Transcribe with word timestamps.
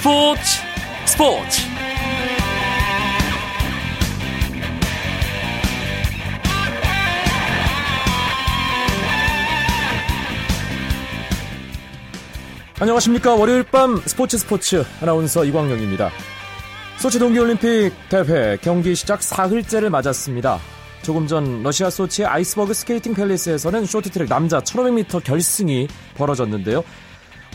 스포츠 0.00 0.40
스포츠. 1.04 1.60
안녕하십니까. 12.80 13.34
월요일 13.34 13.62
밤 13.64 14.00
스포츠 14.06 14.38
스포츠. 14.38 14.86
아나운서 15.02 15.44
이광용입니다. 15.44 16.10
소치 16.96 17.18
동계올림픽 17.18 17.92
대회 18.08 18.56
경기 18.56 18.94
시작 18.94 19.22
사흘째를 19.22 19.90
맞았습니다. 19.90 20.60
조금 21.02 21.26
전 21.26 21.62
러시아 21.62 21.90
소치의 21.90 22.26
아이스버그 22.26 22.72
스케이팅 22.72 23.12
팰리스에서는 23.12 23.84
쇼트트랙 23.84 24.30
남자 24.30 24.60
1500m 24.60 25.22
결승이 25.22 25.88
벌어졌는데요 26.14 26.84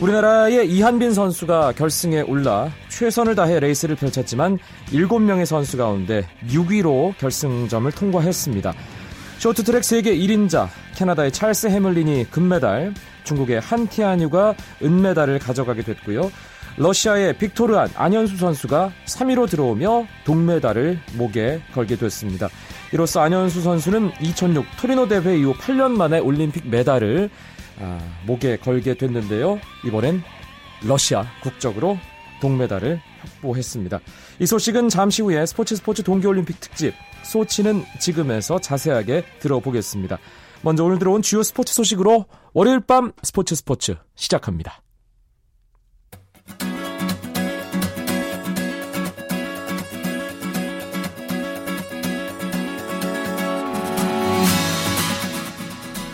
우리나라의 0.00 0.70
이한빈 0.70 1.14
선수가 1.14 1.72
결승에 1.72 2.20
올라 2.20 2.70
최선을 2.90 3.34
다해 3.34 3.60
레이스를 3.60 3.96
펼쳤지만 3.96 4.58
7명의 4.90 5.46
선수 5.46 5.78
가운데 5.78 6.28
6위로 6.48 7.16
결승점을 7.16 7.90
통과했습니다. 7.92 8.74
쇼트트랙 9.38 9.84
세계 9.84 10.14
1인자 10.14 10.68
캐나다의 10.96 11.32
찰스 11.32 11.68
해멀린이 11.68 12.30
금메달, 12.30 12.92
중국의 13.24 13.60
한티아뉴가 13.60 14.54
은메달을 14.82 15.38
가져가게 15.38 15.82
됐고요. 15.82 16.30
러시아의 16.76 17.38
빅토르안 17.38 17.88
안현수 17.94 18.36
선수가 18.36 18.92
3위로 19.06 19.48
들어오며 19.48 20.06
동메달을 20.24 20.98
목에 21.14 21.62
걸게 21.72 21.96
됐습니다. 21.96 22.50
이로써 22.92 23.20
안현수 23.22 23.62
선수는 23.62 24.12
2006 24.20 24.66
토리노 24.78 25.08
대회 25.08 25.38
이후 25.38 25.54
8년 25.54 25.92
만에 25.92 26.18
올림픽 26.18 26.68
메달을 26.68 27.30
아, 27.80 27.98
목에 28.26 28.56
걸게 28.56 28.94
됐는데요. 28.94 29.60
이번엔 29.84 30.22
러시아 30.82 31.24
국적으로 31.42 31.98
동메달을 32.40 33.00
확보했습니다. 33.20 34.00
이 34.40 34.46
소식은 34.46 34.88
잠시 34.88 35.22
후에 35.22 35.46
스포츠 35.46 35.76
스포츠 35.76 36.02
동계올림픽 36.02 36.60
특집 36.60 36.94
소치는 37.24 37.84
지금에서 37.98 38.60
자세하게 38.60 39.24
들어보겠습니다. 39.40 40.18
먼저 40.62 40.84
오늘 40.84 40.98
들어온 40.98 41.22
주요 41.22 41.42
스포츠 41.42 41.74
소식으로 41.74 42.26
월요일 42.52 42.80
밤 42.80 43.12
스포츠 43.22 43.54
스포츠 43.54 43.96
시작합니다. 44.14 44.85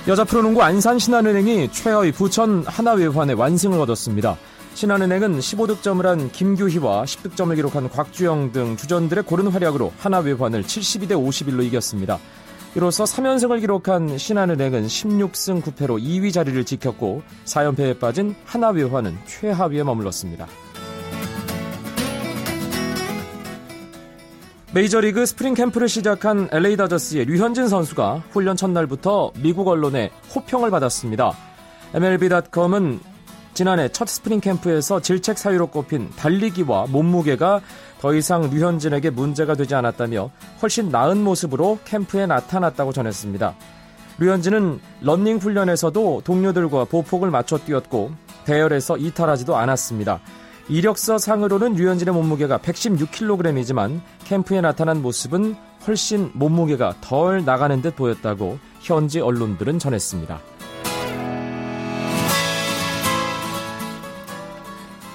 여자 0.09 0.25
프로농구 0.25 0.61
안산 0.61 0.99
신한은행이 0.99 1.71
최하위 1.71 2.11
부천 2.11 2.65
하나외환의 2.67 3.37
완승을 3.37 3.79
거뒀습니다. 3.79 4.37
신한은행은 4.75 5.39
15득점을 5.39 6.03
한 6.03 6.29
김규희와 6.33 7.05
10득점을 7.05 7.55
기록한 7.55 7.89
곽주영 7.89 8.51
등 8.51 8.77
주전들의 8.77 9.23
고른 9.23 9.47
활약으로 9.47 9.93
하나외환을 9.99 10.65
72대 10.65 11.11
51로 11.11 11.63
이겼습니다. 11.63 12.19
이로써 12.75 13.05
3연승을 13.05 13.61
기록한 13.61 14.19
신한은행은 14.19 14.87
16승 14.89 15.63
9패로 15.63 16.03
2위 16.03 16.33
자리를 16.33 16.65
지켰고 16.65 17.23
4연패에 17.45 18.01
빠진 18.01 18.35
하나외환은 18.45 19.17
최하위에 19.27 19.85
머물렀습니다. 19.85 20.49
메이저리그 24.75 25.27
스프링 25.27 25.53
캠프를 25.53 25.87
시작한 25.87 26.49
LA 26.51 26.79
다저스의 26.79 27.27
류현진 27.27 27.69
선수가 27.69 28.23
훈련 28.31 28.57
첫날부터 28.57 29.33
미국 29.43 29.69
언론의 29.69 30.11
호평을 30.35 30.71
받았습니다. 30.71 31.33
MLB.com은 31.93 32.99
지난해 33.53 33.91
첫 33.91 34.09
스프링 34.09 34.41
캠프에서 34.41 35.01
질책 35.01 35.37
사유로 35.37 35.67
꼽힌 35.67 36.09
달리기와 36.17 36.87
몸무게가 36.89 37.61
더 38.01 38.15
이상 38.15 38.49
류현진에게 38.49 39.11
문제가 39.11 39.55
되지 39.57 39.75
않았다며 39.75 40.31
훨씬 40.63 40.89
나은 40.89 41.23
모습으로 41.23 41.79
캠프에 41.85 42.25
나타났다고 42.25 42.95
전했습니다. 42.95 43.55
류현진은 44.21 44.81
런닝 45.03 45.37
훈련에서도 45.37 46.23
동료들과 46.25 46.87
보폭을 46.87 47.31
맞춰 47.31 47.59
뛰었고 47.59 48.13
대열에서 48.47 48.97
이탈하지도 48.97 49.55
않았습니다. 49.55 50.21
이력서 50.69 51.19
상으로는 51.19 51.75
류현진의 51.75 52.15
몸무게가 52.15 52.59
116kg이지만 52.59 54.01
캠프에 54.25 54.61
나타난 54.61 55.03
모습은 55.03 55.57
훨씬 55.87 56.31
몸무게가 56.35 56.97
덜 57.01 57.45
나가는 57.45 57.83
듯 57.83 57.97
보였다고 57.97 58.59
현지 58.81 59.21
언론들은 59.21 59.79
전했습니다. 59.79 60.41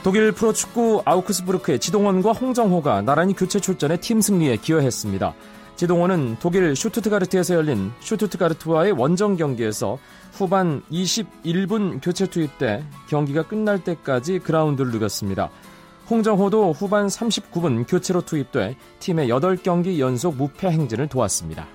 독일 0.04 0.32
프로축구 0.32 1.02
아우크스부르크의 1.06 1.80
지동원과 1.80 2.32
홍정호가 2.32 3.02
나란히 3.02 3.34
교체 3.34 3.60
출전해 3.60 3.98
팀 3.98 4.22
승리에 4.22 4.58
기여했습니다. 4.58 5.34
지동원은 5.78 6.38
독일 6.40 6.76
슈투트가르트에서 6.76 7.54
열린 7.54 7.92
슈투트가르트와의 8.00 8.94
원정 8.94 9.38
경기에서 9.38 10.00
후반 10.34 10.82
21분 10.92 12.00
교체 12.04 12.26
투입돼 12.26 12.84
경기가 13.08 13.44
끝날 13.44 13.84
때까지 13.84 14.40
그라운드를 14.40 14.92
누볐습니다. 14.92 15.52
홍정호도 16.10 16.74
후반 16.74 17.06
39분 17.06 17.86
교체로 17.88 18.22
투입돼 18.22 18.76
팀의 19.00 19.30
8경기 19.30 20.00
연속 20.00 20.36
무패 20.36 20.68
행진을 20.68 21.08
도왔습니다. 21.10 21.68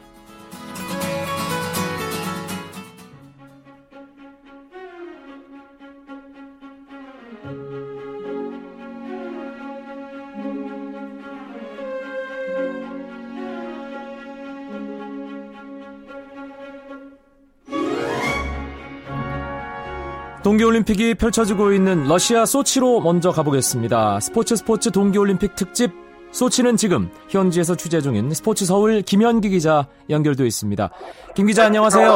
동계올림픽이 20.52 21.14
펼쳐지고 21.14 21.72
있는 21.72 22.06
러시아 22.06 22.44
소치로 22.44 23.00
먼저 23.00 23.30
가보겠습니다. 23.30 24.20
스포츠 24.20 24.54
스포츠 24.54 24.90
동계올림픽 24.90 25.54
특집 25.54 25.92
소치는 26.30 26.76
지금 26.76 27.10
현지에서 27.30 27.74
취재 27.74 28.02
중인 28.02 28.30
스포츠 28.34 28.66
서울 28.66 29.00
김현기 29.00 29.48
기자 29.48 29.86
연결되어 30.10 30.44
있습니다. 30.44 30.90
김 31.34 31.46
기자 31.46 31.64
안녕하세요. 31.64 32.06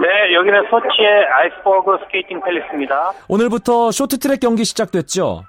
네, 0.00 0.34
여기는 0.34 0.62
소치의 0.70 1.26
아이스버그 1.30 1.98
스케이팅 2.04 2.40
팰리스입니다. 2.40 3.12
오늘부터 3.28 3.90
쇼트트랙 3.90 4.40
경기 4.40 4.64
시작됐죠? 4.64 5.42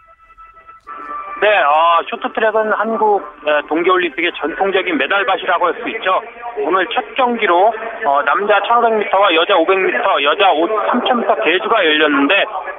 네, 1.42 1.48
어, 1.62 2.02
쇼트트랙은 2.10 2.72
한국 2.74 3.22
동계올림픽의 3.68 4.32
전통적인 4.40 4.98
메달밭이라고 4.98 5.66
할 5.66 5.76
수 5.76 5.90
있죠. 5.90 6.22
오늘 6.66 6.88
첫 6.96 7.04
경기로 7.16 7.74
어, 8.06 8.22
남자 8.24 8.58
1500m와 8.62 9.36
여자 9.36 9.54
500m, 9.56 10.24
여자 10.24 10.46
3000m 10.54 11.44
대주가 11.44 11.84
열렸는데 11.84 12.36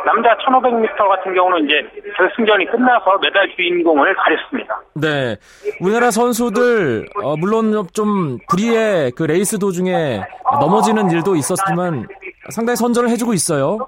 남자 0.07 0.35
1500m 0.39 0.97
같은 0.97 1.35
경우는 1.35 1.67
이제 1.67 1.87
결승전이 2.17 2.65
끝나서 2.67 3.19
메달 3.21 3.47
주인공을 3.55 4.15
가렸습니다. 4.15 4.81
네, 4.95 5.37
우리나라 5.81 6.11
선수들 6.11 7.07
어, 7.23 7.37
물론 7.37 7.87
좀 7.93 8.39
불의의 8.49 9.13
그 9.13 9.25
레이스 9.25 9.59
도중에 9.59 10.23
넘어지는 10.61 11.11
일도 11.11 11.37
있었지만 11.37 12.07
상당히 12.49 12.77
선전을 12.77 13.11
해주고 13.11 13.35
있어요. 13.35 13.79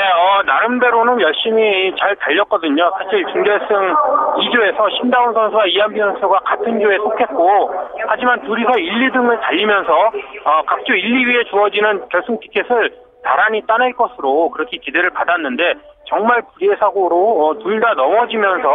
네, 0.00 0.06
어, 0.06 0.42
나름대로는 0.46 1.20
열심히 1.20 1.94
잘 1.98 2.16
달렸거든요. 2.16 2.90
사실 2.96 3.22
준결승 3.26 3.68
2조에서 3.68 4.96
신다운 4.96 5.34
선수와 5.34 5.66
이한빈 5.66 6.02
선수가 6.02 6.38
같은 6.38 6.80
조에 6.80 6.96
속했고, 6.96 7.74
하지만 8.08 8.40
둘이서 8.40 8.78
1, 8.78 9.10
2등을 9.10 9.38
달리면서, 9.42 9.92
어, 9.92 10.62
각조 10.64 10.94
1, 10.94 11.04
2위에 11.04 11.50
주어지는 11.50 12.08
결승 12.08 12.40
티켓을 12.40 12.96
나란히 13.22 13.60
따낼 13.66 13.92
것으로 13.92 14.48
그렇게 14.48 14.78
기대를 14.78 15.10
받았는데, 15.10 15.74
정말 16.10 16.42
불의의 16.52 16.76
사고로 16.78 17.16
어, 17.16 17.58
둘다 17.62 17.94
넘어지면서 17.94 18.68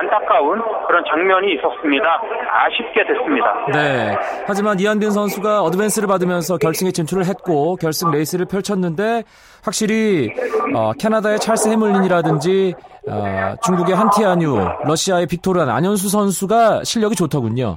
안타까운 0.00 0.60
그런 0.86 1.04
장면이 1.04 1.54
있었습니다. 1.54 2.22
아쉽게 2.50 3.04
됐습니다. 3.06 3.66
네. 3.72 4.16
하지만 4.46 4.80
이한빈 4.80 5.10
선수가 5.10 5.60
어드밴스를 5.62 6.08
받으면서 6.08 6.56
결승에 6.56 6.90
진출을 6.90 7.26
했고 7.26 7.76
결승 7.76 8.10
레이스를 8.10 8.46
펼쳤는데 8.50 9.22
확실히 9.62 10.30
어, 10.74 10.92
캐나다의 10.98 11.38
찰스 11.38 11.68
해물린이라든지 11.68 12.74
어, 13.10 13.54
중국의 13.62 13.94
한티아뉴, 13.94 14.56
러시아의 14.84 15.26
빅토르안 15.26 15.68
안현수 15.68 16.08
선수가 16.08 16.84
실력이 16.84 17.14
좋더군요. 17.16 17.76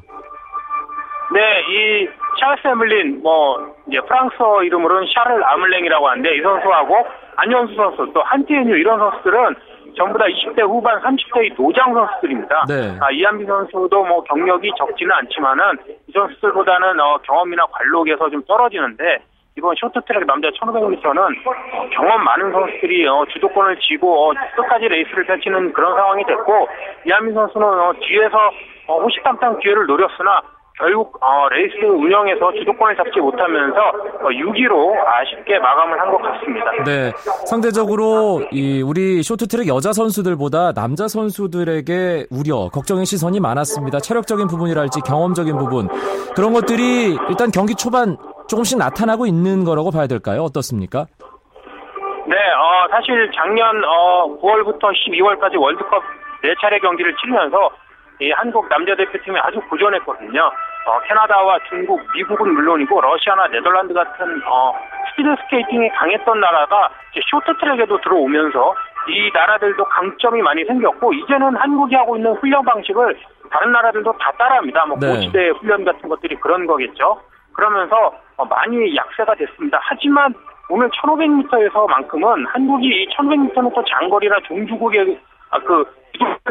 네, 1.34 1.40
이 1.70 2.08
찰스 2.40 2.68
해물린 2.68 3.22
뭐 3.22 3.58
이제 3.88 4.00
프랑스어 4.08 4.64
이름으로는 4.64 5.08
샤를 5.14 5.44
아물랭이라고 5.44 6.08
하는데 6.08 6.30
이 6.38 6.42
선수하고 6.42 6.96
안현수 7.36 7.76
선수 7.76 8.12
또 8.14 8.22
한티엔유 8.22 8.78
이런 8.78 9.00
선수들은 9.00 9.56
전부 9.98 10.18
다 10.18 10.26
20대 10.26 10.62
후반 10.62 11.02
30대의 11.02 11.56
노장 11.56 11.94
선수들입니다. 11.94 12.66
네. 12.68 12.98
아, 13.02 13.12
이한빈 13.12 13.46
선수도 13.46 14.06
뭐 14.06 14.24
경력이 14.24 14.72
적지는 14.78 15.12
않지만은 15.12 15.64
이 16.08 16.12
선수들보다는 16.14 17.00
어, 17.00 17.18
경험이나 17.24 17.66
관록에서 17.66 18.30
좀 18.30 18.42
떨어지는데 18.44 19.20
이번 19.58 19.76
쇼트트랙 19.76 20.26
남자 20.26 20.50
1500m는 20.50 21.92
경험 21.92 22.24
많은 22.24 22.52
선수들이 22.52 23.08
어, 23.08 23.26
주도권을 23.34 23.78
쥐고 23.80 24.30
어, 24.30 24.34
끝까지 24.56 24.88
레이스를 24.88 25.26
펼치는 25.26 25.74
그런 25.74 25.96
상황이 25.96 26.24
됐고 26.26 26.70
이한민 27.06 27.34
선수는 27.34 27.68
어, 27.68 27.94
뒤에서 28.00 28.38
어, 28.88 29.02
호시탐탐 29.02 29.60
기회를 29.60 29.86
노렸으나 29.88 30.42
결국 30.82 31.16
어, 31.22 31.48
레이스 31.50 31.76
운영에서 31.86 32.52
주도권을 32.54 32.96
잡지 32.98 33.20
못하면서 33.20 33.80
어, 33.80 34.28
6위로 34.30 34.96
아쉽게 35.06 35.60
마감을 35.60 36.00
한 36.00 36.12
것 36.12 36.18
같습니다. 36.24 36.72
네, 36.84 37.12
상대적으로 37.48 38.42
이 38.52 38.82
우리 38.82 39.22
쇼트트랙 39.22 39.68
여자 39.68 39.94
선수들보다 39.94 40.74
남자 40.74 41.08
선수들에게 41.08 42.26
우려, 42.32 42.70
걱정의 42.74 43.06
시선이 43.06 43.40
많았습니다. 43.40 44.00
체력적인 44.00 44.48
부분이랄지 44.48 45.02
경험적인 45.06 45.56
부분 45.58 45.88
그런 46.36 46.52
것들이 46.54 47.16
일단 47.30 47.52
경기 47.54 47.76
초반 47.76 48.18
조금씩 48.50 48.80
나타나고 48.80 49.28
있는 49.28 49.64
거라고 49.64 49.92
봐야 49.92 50.08
될까요? 50.08 50.42
어떻습니까? 50.42 51.06
네, 52.26 52.36
어, 52.36 52.88
사실 52.90 53.30
작년 53.36 53.84
어, 53.86 54.36
9월부터 54.42 54.82
12월까지 54.92 55.60
월드컵 55.62 56.02
4차례 56.44 56.82
경기를 56.82 57.16
치르면서 57.22 57.70
이 58.20 58.32
한국 58.32 58.68
남자 58.70 58.96
대표팀이 58.96 59.38
아주 59.40 59.60
고전했거든요. 59.70 60.52
어, 60.86 61.00
캐나다와 61.08 61.60
중국, 61.70 62.02
미국은 62.16 62.54
물론이고 62.54 63.02
러시아나 63.02 63.48
네덜란드 63.48 63.94
같은 63.94 64.42
어, 64.46 64.74
스피드 65.10 65.36
스케이팅이 65.44 65.90
강했던 65.90 66.40
나라가 66.40 66.90
쇼트트랙에도 67.30 68.00
들어오면서 68.02 68.76
이 69.10 69.32
나라들도 69.34 69.84
강점이 69.84 70.42
많이 70.42 70.64
생겼고 70.66 71.14
이제는 71.14 71.56
한국이 71.56 71.96
하고 71.96 72.16
있는 72.18 72.34
훈련 72.34 72.64
방식을 72.64 73.18
다른 73.52 73.72
나라들도 73.72 74.12
다 74.18 74.32
따라합니다. 74.38 74.86
뭐 74.86 74.98
네. 75.00 75.08
고지대 75.08 75.50
훈련 75.60 75.84
같은 75.84 76.08
것들이 76.08 76.36
그런 76.38 76.66
거겠죠. 76.66 77.22
그러면서 77.54 78.14
어, 78.38 78.46
많이 78.46 78.96
약세가 78.96 79.36
됐습니다. 79.36 79.80
하지만 79.82 80.34
오늘 80.70 80.90
1500m에서만큼은 80.90 82.48
한국이 82.48 83.08
1500m는 83.18 83.76
또 83.76 83.84
장거리나 83.84 84.38
종주국의 84.48 85.20
아, 85.50 85.60
그 85.60 85.86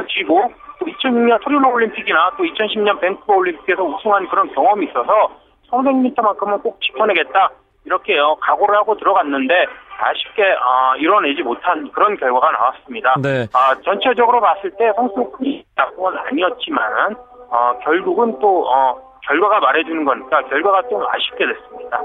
쥐고 0.09 0.53
또 0.81 0.87
2006년 0.87 1.41
토리노 1.43 1.73
올림픽이나 1.73 2.33
또 2.37 2.45
2010년 2.45 3.01
밴쿠버 3.01 3.35
올림픽에서 3.35 3.83
우승한 3.85 4.29
그런 4.29 4.53
경험이 4.53 4.87
있어서 4.87 5.31
1500m만큼은 5.71 6.63
꼭 6.63 6.81
짚어내겠다 6.81 7.51
이렇게 7.85 8.17
요 8.17 8.37
각오를 8.41 8.75
하고 8.77 8.97
들어갔는데 8.97 9.67
아쉽게 9.99 10.43
어, 10.43 10.97
이뤄내지 10.99 11.43
못한 11.43 11.91
그런 11.93 12.17
결과가 12.17 12.51
나왔습니다. 12.51 13.15
네. 13.23 13.47
어, 13.53 13.81
전체적으로 13.85 14.41
봤을 14.41 14.71
때 14.73 14.91
크기 15.33 15.65
나쁜 15.77 16.17
아니었지만 16.19 17.17
어, 17.51 17.79
결국은 17.85 18.39
또 18.39 18.67
어, 18.69 19.10
결과가 19.27 19.61
말해주는 19.61 20.05
거니까 20.05 20.43
결과가 20.49 20.83
좀 20.89 21.03
아쉽게 21.07 21.47
됐습니다. 21.47 22.01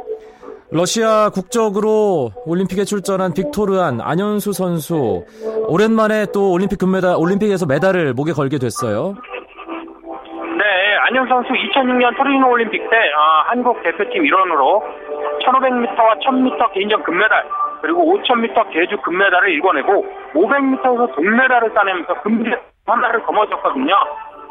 러시아 0.71 1.29
국적으로 1.29 2.31
올림픽에 2.45 2.83
출전한 2.83 3.33
빅토르안 3.33 4.01
안현수 4.01 4.53
선수 4.53 5.23
오랜만에 5.67 6.25
또 6.33 6.51
올림픽 6.51 6.77
금메달 6.79 7.15
올림픽에서 7.17 7.65
메달을 7.65 8.13
목에 8.13 8.33
걸게 8.33 8.57
됐어요. 8.57 9.15
네, 10.57 10.63
안현 11.07 11.27
선수 11.27 11.49
2006년 11.53 12.17
토리노 12.17 12.49
올림픽 12.49 12.79
때 12.89 12.97
어, 12.97 13.21
한국 13.47 13.81
대표팀 13.83 14.25
일원으로 14.25 14.83
1500m와 15.45 16.19
1000m 16.23 16.73
개인전 16.73 17.03
금메달 17.03 17.45
그리고 17.81 18.03
5000m 18.17 18.71
계주 18.71 18.97
금메달을 19.03 19.49
일궈내고 19.51 20.05
500m에서 20.33 21.15
동메달을 21.15 21.73
따내면서 21.73 22.21
금메달 22.21 22.61
하나를 22.87 23.23
거머쥐었거든요. 23.23 23.93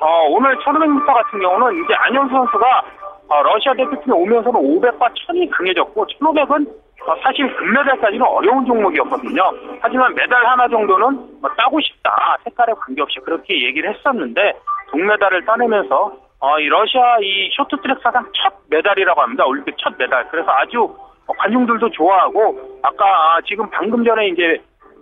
어, 0.00 0.26
오늘 0.29 0.56
1500m 0.58 1.06
같은 1.06 1.41
경우는 1.41 1.85
이제 1.85 1.94
안현수 1.94 2.32
선수가 2.32 2.85
어, 3.29 3.43
러시아 3.43 3.75
대표팀에 3.75 4.14
오면서는 4.14 4.61
500과 4.61 5.12
1000이 5.14 5.50
강해졌고 5.50 6.06
1500은 6.06 6.69
어, 7.06 7.14
사실 7.23 7.55
금메달까지는 7.56 8.23
어려운 8.26 8.64
종목이었거든요. 8.67 9.43
하지만 9.81 10.14
메달 10.14 10.44
하나 10.46 10.69
정도는 10.69 11.41
뭐 11.41 11.50
따고 11.56 11.81
싶다. 11.81 12.37
색깔에 12.44 12.73
관계없이 12.75 13.19
그렇게 13.20 13.55
얘기를 13.67 13.94
했었는데 13.94 14.55
동메달을 14.91 15.44
따내면서 15.44 16.12
어, 16.41 16.58
이 16.58 16.67
러시아 16.67 17.19
이 17.20 17.50
쇼트트랙 17.56 17.99
사상 18.02 18.25
첫 18.35 18.52
메달이라고 18.69 19.20
합니다. 19.20 19.46
올림픽 19.46 19.76
첫 19.79 19.94
메달. 19.99 20.29
그래서 20.29 20.50
아주 20.50 20.94
관중들도 21.26 21.91
좋아하고 21.91 22.81
아까 22.82 23.05
아, 23.06 23.41
지금 23.46 23.69
방금 23.70 24.05
전에 24.05 24.29
이제 24.29 24.58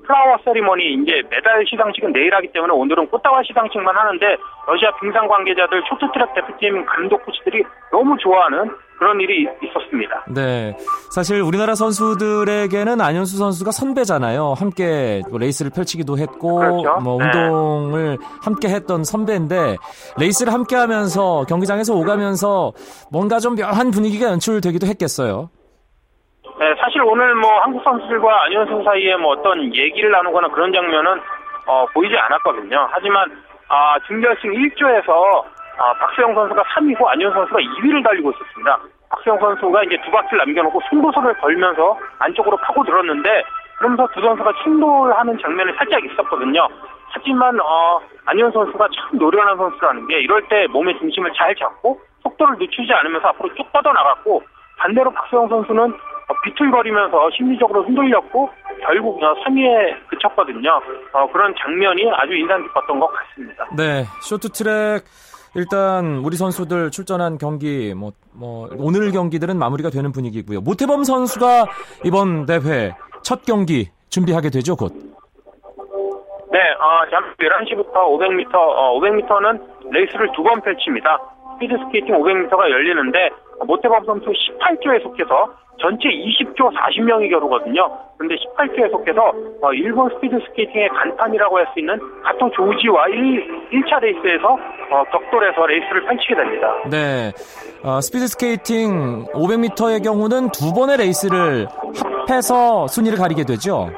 flower 0.06 0.36
세리머니 0.44 0.94
이제 0.94 1.22
메달 1.30 1.64
시상식은 1.68 2.12
내일 2.12 2.34
하기 2.34 2.48
때문에 2.52 2.72
오늘은 2.72 3.08
꽃다발 3.08 3.44
시상식만 3.46 3.96
하는데 3.96 4.26
러시아 4.66 4.90
빙상 5.00 5.26
관계자들 5.28 5.82
쇼트트랙 5.88 6.34
대표팀 6.34 6.84
감독 6.86 7.24
코치들이 7.24 7.64
너무 7.90 8.16
좋아하는 8.18 8.70
그런 8.98 9.20
일이 9.20 9.48
있었습니다. 9.62 10.24
네. 10.28 10.76
사실 11.10 11.40
우리나라 11.40 11.74
선수들에게는 11.74 13.00
안현수 13.00 13.36
선수가 13.36 13.72
선배잖아요. 13.72 14.54
함께 14.56 15.22
뭐 15.28 15.40
레이스를 15.40 15.72
펼치기도 15.74 16.18
했고 16.18 16.56
그렇죠. 16.56 17.00
뭐 17.02 17.18
네. 17.18 17.24
운동을 17.24 18.18
함께 18.44 18.68
했던 18.68 19.02
선배인데 19.02 19.76
레이스를 20.18 20.52
함께 20.52 20.76
하면서 20.76 21.44
경기장에서 21.48 21.94
오가면서 21.94 22.72
뭔가 23.10 23.40
좀 23.40 23.56
묘한 23.56 23.90
분위기가 23.90 24.28
연출되기도 24.30 24.86
했겠어요. 24.86 25.50
네, 26.62 26.76
사실 26.78 27.02
오늘 27.02 27.34
뭐 27.34 27.58
한국 27.58 27.82
선수들과 27.82 28.44
안현수 28.44 28.84
사이에 28.84 29.16
뭐 29.16 29.32
어떤 29.32 29.74
얘기를 29.74 30.12
나누거나 30.12 30.46
그런 30.46 30.72
장면은 30.72 31.20
어, 31.66 31.84
보이지 31.86 32.16
않았거든요. 32.16 32.86
하지만 32.88 33.28
아, 33.68 33.98
준결승 34.06 34.48
1조에서 34.52 35.44
아, 35.78 35.92
박수영 35.94 36.32
선수가 36.32 36.62
3위고 36.62 37.04
안현 37.04 37.32
선수가 37.32 37.58
2위를 37.58 38.04
달리고 38.04 38.30
있었습니다. 38.30 38.78
박수영 39.10 39.40
선수가 39.40 39.82
이제 39.82 39.98
두 40.04 40.12
바퀴를 40.12 40.38
남겨놓고 40.38 40.80
승부수를 40.88 41.34
걸면서 41.38 41.98
안쪽으로 42.20 42.56
파고들었는데 42.58 43.42
그러면서 43.78 44.06
두 44.14 44.20
선수가 44.20 44.52
충돌하는 44.62 45.36
장면이 45.38 45.72
살짝 45.76 46.04
있었거든요. 46.04 46.68
하지만 47.08 47.58
어, 47.58 48.00
안현 48.26 48.52
선수가 48.52 48.86
참 48.86 49.18
노련한 49.18 49.56
선수라는 49.56 50.06
게 50.06 50.20
이럴 50.20 50.40
때 50.46 50.68
몸의 50.68 50.96
중심을 51.00 51.32
잘 51.36 51.56
잡고 51.56 51.98
속도를 52.22 52.54
늦추지 52.60 52.92
않으면서 52.92 53.30
앞으로 53.30 53.52
쭉 53.56 53.66
뻗어나갔고 53.72 54.44
반대로 54.78 55.10
박수영 55.10 55.48
선수는 55.48 55.92
어, 55.92 56.11
비틀거리면서 56.44 57.30
심리적으로 57.36 57.84
흔들렸고 57.84 58.48
결국 58.84 59.20
3위에 59.20 60.08
그쳤거든요. 60.08 60.70
어, 61.12 61.30
그런 61.32 61.54
장면이 61.60 62.10
아주 62.14 62.34
인상 62.34 62.62
깊었던 62.62 62.98
것 62.98 63.06
같습니다. 63.08 63.66
네, 63.76 64.04
쇼트트랙 64.22 65.04
일단 65.54 66.22
우리 66.24 66.36
선수들 66.36 66.90
출전한 66.90 67.36
경기 67.38 67.94
뭐, 67.94 68.12
뭐 68.32 68.68
오늘 68.78 69.10
경기들은 69.12 69.58
마무리가 69.58 69.90
되는 69.90 70.10
분위기고요. 70.10 70.60
모태범 70.62 71.04
선수가 71.04 71.66
이번 72.04 72.46
대회 72.46 72.94
첫 73.22 73.42
경기 73.44 73.90
준비하게 74.08 74.50
되죠, 74.50 74.74
곧. 74.76 74.92
네, 76.50 76.58
어, 76.58 77.08
잠시 77.10 77.36
11시부터 77.38 77.92
500m, 77.94 78.54
어, 78.54 78.98
500m는 79.00 79.60
레이스를 79.90 80.30
두 80.34 80.42
번 80.42 80.60
펼칩니다. 80.60 81.18
스피드 81.62 81.76
스케이팅 81.86 82.16
500m가 82.16 82.70
열리는데 82.70 83.30
모태범 83.66 84.04
선수 84.04 84.26
18조에 84.26 85.00
속해서 85.02 85.54
전체 85.80 86.08
20조 86.08 86.70
40명이 86.74 87.30
겨루거든요. 87.30 87.88
그런데 88.18 88.34
18조에 88.36 88.90
속해서 88.90 89.32
어, 89.62 89.72
일본 89.72 90.10
스피드 90.10 90.38
스케이팅의 90.48 90.88
간판이라고 90.88 91.58
할 91.58 91.66
수 91.72 91.78
있는 91.78 91.98
가토 92.24 92.50
조지와 92.50 93.08
1, 93.08 93.70
1차 93.70 94.00
레이스에서 94.00 94.58
어, 94.90 95.04
격돌해서 95.12 95.66
레이스를 95.66 96.02
펼치게 96.04 96.34
됩니다. 96.34 96.74
네. 96.90 97.32
어, 97.84 98.00
스피드 98.00 98.26
스케이팅 98.26 99.26
500m의 99.32 100.02
경우는 100.02 100.50
두 100.50 100.72
번의 100.74 100.96
레이스를 100.98 101.68
합해서 102.28 102.88
순위를 102.88 103.18
가리게 103.18 103.44
되죠. 103.44 103.88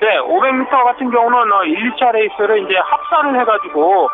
네, 0.00 0.16
500m 0.20 0.70
같은 0.70 1.10
경우는 1.10 1.52
어, 1.52 1.64
1, 1.64 1.92
2차 1.92 2.12
레이스를 2.12 2.64
이제 2.64 2.76
합산을 2.78 3.40
해가지고 3.40 4.04
어, 4.04 4.08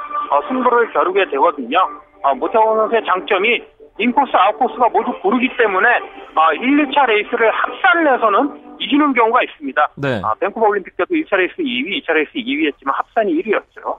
승부를 0.49 0.93
겨루게 0.93 1.31
되거든요. 1.31 1.79
어, 2.23 2.35
모태범 2.35 2.77
선수의 2.79 3.05
장점이 3.05 3.63
인코스, 3.99 4.33
아웃코스가 4.35 4.89
모두 4.89 5.13
고르기 5.21 5.49
때문에 5.57 5.89
어, 6.35 6.53
1, 6.53 6.89
2차 6.89 7.07
레이스를 7.07 7.51
합산을 7.51 8.15
해서는 8.15 8.77
이기는 8.81 9.13
경우가 9.13 9.43
있습니다. 9.43 9.89
네. 9.97 10.21
아, 10.25 10.35
밴쿠버 10.35 10.67
올림픽 10.67 10.97
때도 10.97 11.15
1차 11.15 11.37
레이스 11.37 11.55
2위, 11.59 12.03
2차 12.03 12.13
레이스 12.13 12.33
2위 12.35 12.67
했지만 12.67 12.95
합산이 12.97 13.33
1위였죠. 13.43 13.99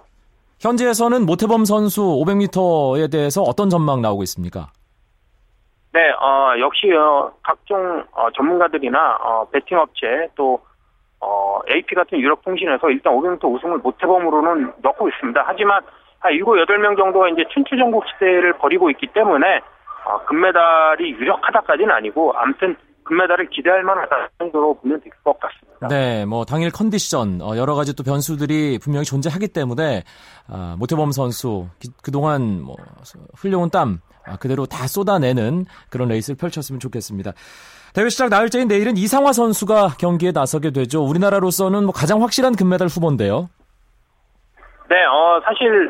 현지에서는 0.60 1.26
모태범 1.26 1.66
선수 1.66 2.02
500m에 2.02 3.12
대해서 3.12 3.42
어떤 3.42 3.70
전망 3.70 4.02
나오고 4.02 4.24
있습니까? 4.24 4.68
네, 5.94 6.12
어, 6.12 6.60
역시 6.60 6.92
어, 6.92 7.32
각종 7.42 8.04
어, 8.12 8.30
전문가들이나 8.36 9.18
어, 9.22 9.48
베팅 9.50 9.78
업체 9.78 10.28
또 10.36 10.60
어, 11.22 11.60
AP 11.70 11.96
같은 11.96 12.20
유럽 12.20 12.44
통신에서 12.44 12.90
일단 12.90 13.14
500m 13.14 13.46
우승을 13.46 13.78
모태범으로는 13.78 14.74
넣고 14.82 15.08
있습니다. 15.08 15.44
하지만 15.46 15.82
한 16.26 16.34
7, 16.34 16.44
8명 16.44 16.98
정도가 16.98 17.30
이제 17.30 17.44
춘추전국 17.54 18.04
시대를 18.08 18.54
벌이고 18.58 18.90
있기 18.92 19.08
때문에 19.14 19.62
어, 20.06 20.26
금메달이 20.26 21.12
유력하다까지는 21.12 21.92
아니고 21.92 22.34
아무튼 22.36 22.76
금메달을 23.06 23.50
기대할 23.50 23.84
만하다 23.84 24.30
정도로 24.40 24.74
보면 24.76 25.00
될 25.02 25.12
것 25.24 25.40
같습니다. 25.40 25.88
네, 25.88 26.26
뭐 26.26 26.46
당일 26.46 26.72
컨디션 26.72 27.40
어, 27.42 27.56
여러 27.58 27.76
가지 27.76 27.96
또 27.96 28.04
변수들이 28.04 28.80
분명히 28.82 29.06
존재하기 29.06 29.50
때문에 29.50 30.04
아, 30.52 30.76
모태범 30.80 31.12
선수 31.12 31.68
그 32.04 32.12
동안 32.12 32.62
뭐 32.62 32.76
흘려온 33.38 33.70
땀 33.70 34.00
아, 34.26 34.38
그대로 34.38 34.66
다 34.66 34.88
쏟아내는 34.88 35.66
그런 35.92 36.08
레이스를 36.08 36.38
펼쳤으면 36.38 36.80
좋겠습니다. 36.80 37.32
대회 37.94 38.10
시작 38.10 38.30
나흘째인 38.30 38.68
내일은 38.68 38.98
이상화 38.98 39.34
선수가 39.34 39.98
경기에 40.00 40.32
나서게 40.34 40.72
되죠. 40.72 41.04
우리나라로서는 41.04 41.84
뭐 41.86 41.94
가장 41.94 42.22
확실한 42.24 42.56
금메달 42.56 42.88
후보인데요. 42.88 43.50
네, 44.90 44.96
어, 45.06 45.42
사실 45.46 45.90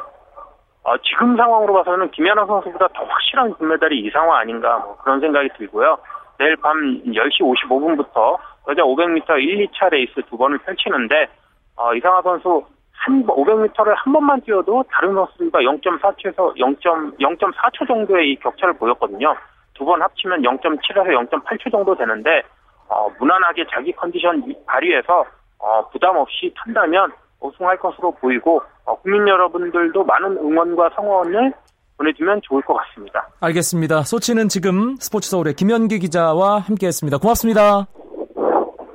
어, 0.86 0.96
지금 1.00 1.36
상황으로 1.36 1.74
봐서는 1.74 2.12
김연아 2.12 2.46
선수보다 2.46 2.88
더 2.90 3.04
확실한 3.04 3.54
금메달이 3.56 4.02
이상화 4.02 4.38
아닌가 4.38 4.78
뭐 4.78 4.96
그런 4.98 5.20
생각이 5.20 5.50
들고요. 5.58 5.98
내일 6.38 6.56
밤 6.58 6.78
10시 7.04 7.42
55분부터 7.42 8.38
여자 8.68 8.84
500m 8.84 9.42
1, 9.42 9.68
2차 9.68 9.90
레이스 9.90 10.22
두 10.30 10.38
번을 10.38 10.60
펼치는데 10.60 11.28
어, 11.76 11.94
이상화 11.96 12.22
선수 12.22 12.64
한 12.92 13.26
500m를 13.26 13.94
한 13.96 14.14
번만 14.14 14.40
뛰어도 14.42 14.84
다른 14.92 15.16
선수들과 15.16 15.60
0.4초에서 15.60 16.58
0. 16.60 16.76
0.4초 16.76 17.88
정도의 17.88 18.32
이 18.32 18.36
격차를 18.38 18.76
보였거든요. 18.76 19.36
두 19.74 19.86
번 19.86 20.02
합치면 20.02 20.42
0.7에서 20.42 21.30
0.8초 21.30 21.72
정도 21.72 21.96
되는데 21.96 22.44
어, 22.88 23.10
무난하게 23.20 23.66
자기 23.72 23.92
컨디션 23.92 24.44
발휘해서 24.68 25.26
어, 25.60 25.90
부담 25.90 26.16
없이 26.16 26.54
탄다면 26.56 27.12
우승할 27.48 27.78
것으로 27.80 28.12
보이고 28.12 28.62
어, 28.86 28.96
국민 29.02 29.28
여러분들도 29.28 30.04
많은 30.04 30.38
응원과 30.38 30.92
성원을 30.96 31.54
보내주면 31.98 32.42
좋을 32.44 32.62
것 32.64 32.74
같습니다. 32.76 33.28
알겠습니다. 33.40 34.04
소치는 34.04 34.50
지금 34.50 34.96
스포츠 35.00 35.30
서울의 35.30 35.54
김현기 35.54 36.00
기자와 36.00 36.60
함께했습니다. 36.60 37.18
고맙습니다. 37.20 37.88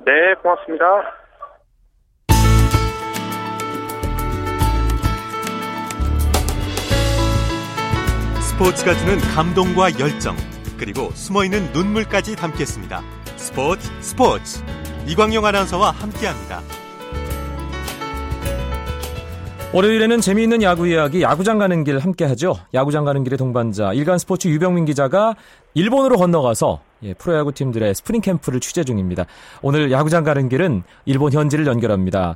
네, 0.04 0.34
고맙습니다. 0.42 0.84
스포츠가 8.42 8.92
주는 8.92 9.16
감동과 9.34 9.98
열정 9.98 10.36
그리고 10.78 11.10
숨어있는 11.12 11.72
눈물까지 11.72 12.36
담겠습니다. 12.36 13.00
스포츠 13.36 13.88
스포츠 14.02 14.62
이광용 15.06 15.46
아나운서와 15.46 15.92
함께합니다. 15.92 16.79
월요일에는 19.72 20.20
재미있는 20.20 20.62
야구 20.62 20.88
이야기 20.88 21.22
야구장 21.22 21.58
가는 21.58 21.84
길 21.84 22.00
함께 22.00 22.24
하죠. 22.24 22.56
야구장 22.74 23.04
가는 23.04 23.22
길의 23.22 23.38
동반자 23.38 23.92
일간 23.92 24.18
스포츠 24.18 24.48
유병민 24.48 24.84
기자가 24.84 25.36
일본으로 25.74 26.16
건너가서 26.16 26.80
예, 27.04 27.14
프로야구 27.14 27.52
팀들의 27.52 27.94
스프링 27.94 28.20
캠프를 28.20 28.58
취재 28.58 28.82
중입니다. 28.82 29.26
오늘 29.62 29.92
야구장 29.92 30.24
가는 30.24 30.48
길은 30.48 30.82
일본 31.04 31.32
현지를 31.32 31.68
연결합니다. 31.68 32.34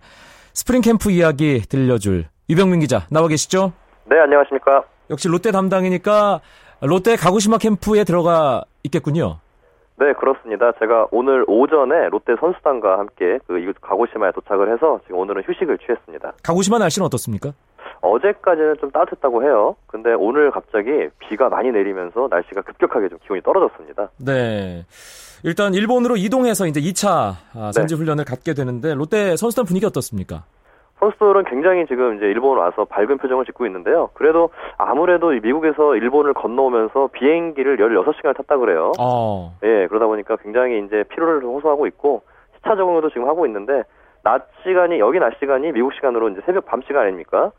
스프링 0.53 0.81
캠프 0.81 1.11
이야기 1.11 1.61
들려줄 1.69 2.27
유병민 2.49 2.79
기자 2.79 3.07
나와 3.11 3.27
계시죠? 3.27 3.73
네, 4.09 4.17
안녕하십니까? 4.21 4.85
역시 5.11 5.27
롯데 5.27 5.51
담당이니까 5.51 6.41
롯데 6.83 7.17
가고시마 7.17 7.59
캠프에 7.59 8.05
들어가 8.05 8.63
있겠군요. 8.85 9.41
네, 9.97 10.13
그렇습니다. 10.15 10.73
제가 10.81 11.07
오늘 11.13 11.45
오전에 11.47 12.09
롯데 12.09 12.35
선수단과 12.41 12.99
함께 12.99 13.39
그 13.47 13.59
이곳 13.59 13.77
가고시마에 13.81 14.33
도착을 14.33 14.73
해서 14.73 15.01
지금 15.05 15.19
오늘은 15.19 15.43
휴식을 15.47 15.79
취했습니다. 15.79 16.35
가고시마 16.43 16.79
날씨는 16.79 17.07
어떻습니까? 17.07 17.53
어제까지는 18.01 18.77
좀 18.81 18.91
따뜻했다고 18.91 19.45
해요. 19.45 19.77
근데 19.87 20.13
오늘 20.13 20.51
갑자기 20.51 21.09
비가 21.19 21.49
많이 21.49 21.71
내리면서 21.71 22.29
날씨가 22.31 22.63
급격하게 22.63 23.09
좀 23.09 23.19
기온이 23.25 23.41
떨어졌습니다. 23.43 24.11
네. 24.19 24.85
일단 25.43 25.75
일본으로 25.75 26.17
이동해서 26.17 26.67
이제 26.67 26.81
2차 26.81 27.35
아, 27.55 27.73
선지 27.73 27.95
훈련을 27.95 28.25
갖게 28.25 28.55
되는데 28.55 28.95
롯데 28.95 29.37
선수단 29.37 29.65
분위기 29.65 29.87
어떻습니까? 29.87 30.45
선수들은 31.01 31.45
굉장히 31.45 31.87
지금 31.87 32.17
이제 32.17 32.27
일본 32.27 32.59
와서 32.59 32.85
밝은 32.85 33.19
표정을 33.19 33.45
짓고 33.45 33.67
있는데요. 33.67 34.11
그래도 34.15 34.51
아무래도 34.79 35.29
미국에서 35.31 35.97
일본을 35.97 36.35
건너오면서 36.35 37.09
비행기를 37.13 37.77
16시간을 37.79 38.37
탔다 38.37 38.57
그래요. 38.59 38.93
어. 38.99 39.57
예, 39.65 39.87
그러다 39.89 40.07
보니까 40.07 40.37
굉장히 40.37 40.83
이제 40.87 41.05
피로를 41.11 41.43
호소하고 41.45 41.87
있고 41.89 42.23
시차 42.57 42.77
적응도 42.77 43.09
지금 43.11 43.29
하고 43.29 43.45
있는데 43.47 43.83
낮 44.23 44.47
시간이 44.63 44.99
여기 45.01 45.19
낮 45.19 45.35
시간이 45.41 45.73
미국 45.73 45.93
시간으로 45.95 46.31
이제 46.31 46.41
새벽 46.47 46.65
밤 46.67 46.81
시간 46.87 47.03
아닙니까? 47.03 47.51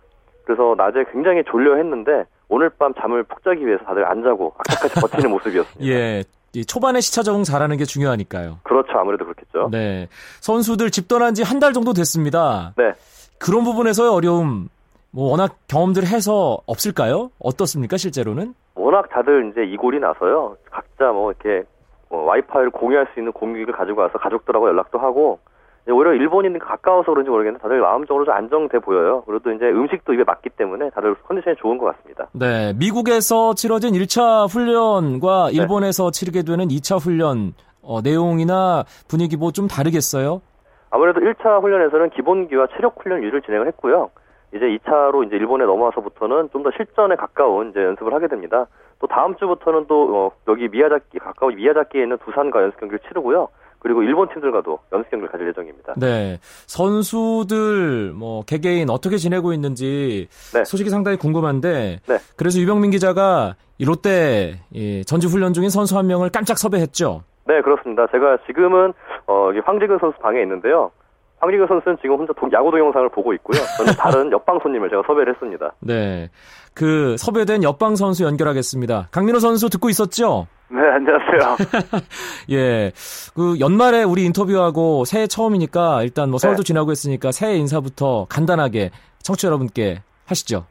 그래서 0.46 0.74
낮에 0.78 1.06
굉장히 1.12 1.44
졸려 1.44 1.76
했는데 1.76 2.24
오늘 2.50 2.70
밤 2.70 2.94
잠을 2.96 3.24
푹 3.24 3.44
자기 3.44 3.66
위해서 3.68 3.84
다들 3.84 4.06
안 4.06 4.24
자고 4.24 4.54
악착같이 4.58 5.00
버티는 5.02 5.30
모습이었습니다. 5.32 5.86
예. 5.94 6.24
초반에 6.68 7.02
시차 7.02 7.22
적응 7.22 7.44
잘하는 7.44 7.76
게 7.76 7.84
중요하니까요. 7.84 8.60
그렇죠. 8.64 8.98
아무래도 8.98 9.26
그렇겠죠. 9.26 9.68
네. 9.72 10.08
선수들 10.40 10.90
집 10.90 11.10
떠난 11.10 11.34
지 11.34 11.44
한 11.44 11.60
달 11.60 11.74
정도 11.74 11.92
됐습니다. 11.92 12.72
네. 12.78 12.94
그런 13.40 13.64
부분에서의 13.64 14.10
어려움, 14.10 14.70
뭐 15.12 15.32
워낙 15.32 15.56
경험들 15.68 16.06
해서 16.06 16.60
없을까요? 16.66 17.32
어떻습니까, 17.40 17.98
실제로는? 17.98 18.54
워낙 18.76 19.10
다들 19.10 19.52
이제 19.52 19.64
이골이 19.64 20.00
나서요. 20.00 20.58
각자 20.70 21.12
뭐 21.12 21.32
이렇게 21.32 21.66
뭐 22.10 22.24
와이파이를 22.26 22.72
공유할 22.72 23.08
수 23.14 23.20
있는 23.20 23.32
공유기를 23.32 23.74
가지고 23.74 24.02
와서 24.02 24.18
가족들하고 24.18 24.68
연락도 24.68 25.00
하고 25.00 25.40
오히려 25.88 26.14
일본인 26.14 26.58
가까워서 26.58 27.12
그런지 27.12 27.30
모르겠는데 27.30 27.62
다들 27.62 27.80
마음적으로 27.80 28.26
좀 28.26 28.34
안정돼 28.34 28.80
보여요. 28.80 29.22
그래도 29.26 29.52
이제 29.52 29.66
음식도 29.66 30.14
입에 30.14 30.24
맞기 30.26 30.50
때문에 30.58 30.90
다들 30.90 31.16
컨디션이 31.28 31.56
좋은 31.58 31.78
것 31.78 31.86
같습니다. 31.96 32.28
네, 32.34 32.74
미국에서 32.74 33.54
치러진 33.54 33.94
1차 33.94 34.50
훈련과 34.52 35.48
네. 35.52 35.58
일본에서 35.58 36.12
치르게 36.12 36.42
되는 36.44 36.68
2차 36.68 37.00
훈련 37.00 37.54
어, 37.82 38.02
내용이나 38.02 38.84
분위기 39.08 39.38
뭐 39.38 39.52
좀 39.52 39.68
다르겠어요? 39.68 40.42
아무래도 40.90 41.20
1차 41.20 41.62
훈련에서는 41.62 42.10
기본기와 42.12 42.68
체력 42.76 42.96
훈련 43.02 43.22
위주를 43.22 43.42
진행을 43.42 43.68
했고요. 43.68 44.10
이제 44.54 44.66
2차로 44.66 45.26
이제 45.28 45.36
일본에 45.36 45.66
넘어와서부터는 45.66 46.50
좀 46.52 46.64
더 46.64 46.72
실전에 46.72 47.16
가까운 47.16 47.70
이제 47.72 47.84
연습을 47.84 48.14
하게 48.14 48.28
됩니다. 48.28 48.68
또 49.00 49.08
다음 49.08 49.36
주부터는 49.36 49.86
또 49.88 50.16
어, 50.16 50.32
여기 50.48 50.68
미야자키 50.70 51.20
가까운 51.20 51.56
미야자키에 51.56 52.04
있는 52.04 52.18
두산과 52.24 52.62
연습 52.64 52.80
경기를 52.80 53.00
치르고요. 53.08 53.50
그리고 53.80 54.02
일본 54.02 54.28
팀들과도 54.30 54.80
연습 54.94 55.12
경기를 55.12 55.30
가질 55.32 55.48
예정입니다. 55.50 55.94
네, 55.98 56.40
선수들 56.66 58.14
뭐 58.16 58.44
개개인 58.44 58.90
어떻게 58.90 59.18
지내고 59.18 59.54
있는지 59.54 60.28
네. 60.54 60.64
소식이 60.66 60.90
상당히 60.90 61.18
궁금한데 61.18 62.00
네. 62.08 62.18
그래서 62.36 62.60
유병민 62.60 62.92
기자가 62.92 63.56
이 63.78 63.86
롯데 63.86 64.62
이 64.72 65.04
전지 65.06 65.28
훈련 65.28 65.54
중인 65.54 65.70
선수 65.70 65.98
한 65.98 66.08
명을 66.08 66.30
깜짝 66.30 66.58
섭외했죠. 66.58 67.24
네, 67.46 67.62
그렇습니다. 67.62 68.08
제가 68.12 68.38
지금은 68.48 68.94
어, 69.28 69.48
여기 69.50 69.60
황지근 69.60 69.98
선수 70.00 70.18
방에 70.20 70.42
있는데요. 70.42 70.92
황지근 71.40 71.68
선수는 71.68 71.98
지금 72.02 72.16
혼자 72.18 72.34
도- 72.34 72.50
야구 72.54 72.72
동영상을 72.72 73.08
보고 73.10 73.34
있고요. 73.34 73.60
저는 73.78 73.94
다른 74.00 74.32
옆방 74.32 74.60
손님을 74.64 74.90
제가 74.90 75.04
섭외를 75.06 75.34
했습니다. 75.34 75.72
네, 75.80 76.30
그 76.74 77.16
섭외된 77.18 77.62
옆방 77.64 77.96
선수 77.96 78.24
연결하겠습니다. 78.24 79.10
강민호 79.12 79.40
선수 79.40 79.70
듣고 79.70 79.90
있었죠? 79.90 80.48
네, 80.70 80.80
안녕하세요. 80.80 81.58
예, 82.52 82.92
그 83.36 83.60
연말에 83.60 84.02
우리 84.04 84.24
인터뷰하고 84.26 85.06
새해 85.06 85.28
처음이니까 85.28 86.02
일단 86.02 86.30
뭐 86.30 86.40
설도 86.40 86.64
네. 86.64 86.64
지나고 86.64 86.90
했으니까 86.90 87.32
새해 87.32 87.56
인사부터 87.58 88.26
간단하게 88.30 88.90
청취자 89.22 89.50
여러분께 89.50 90.02
하시죠. 90.26 90.66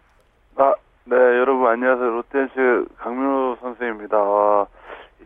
아, 0.57 0.75
네, 1.05 1.15
여러분 1.17 1.67
안녕하세요. 1.69 2.05
롯데시 2.09 2.55
강민호 2.99 3.59
선수입니다. 3.61 4.17
어, 4.19 4.67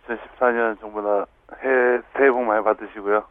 2014년 0.06 0.78
정부나 0.80 1.24
해, 1.64 2.00
새해 2.16 2.30
복 2.30 2.42
많이 2.44 2.62
받으시고요. 2.64 3.24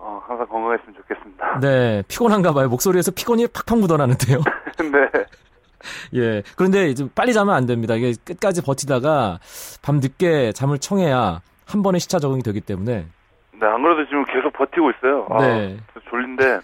어, 0.00 0.22
항상 0.26 0.46
건강했으면 0.46 0.94
좋겠습니다. 0.96 1.58
네, 1.60 2.02
피곤한가 2.08 2.52
봐요. 2.52 2.68
목소리에서 2.68 3.10
피곤이 3.10 3.48
팍팍 3.48 3.78
묻어나는데요. 3.78 4.38
네. 4.78 5.24
예. 6.14 6.42
그런데 6.56 6.88
이제 6.88 7.08
빨리 7.14 7.32
자면 7.32 7.54
안 7.54 7.66
됩니다. 7.66 7.94
이게 7.94 8.12
끝까지 8.24 8.62
버티다가 8.62 9.38
밤 9.82 9.96
늦게 10.00 10.52
잠을 10.52 10.78
청해야 10.78 11.40
한 11.66 11.82
번에 11.82 11.98
시차 11.98 12.18
적응이 12.18 12.42
되기 12.42 12.60
때문에. 12.60 13.06
네, 13.60 13.66
안 13.66 13.82
그래도 13.82 14.04
지금 14.06 14.24
계속 14.24 14.52
버티고 14.52 14.90
있어요. 14.90 15.26
아, 15.30 15.40
네. 15.42 15.76
졸린데, 16.08 16.60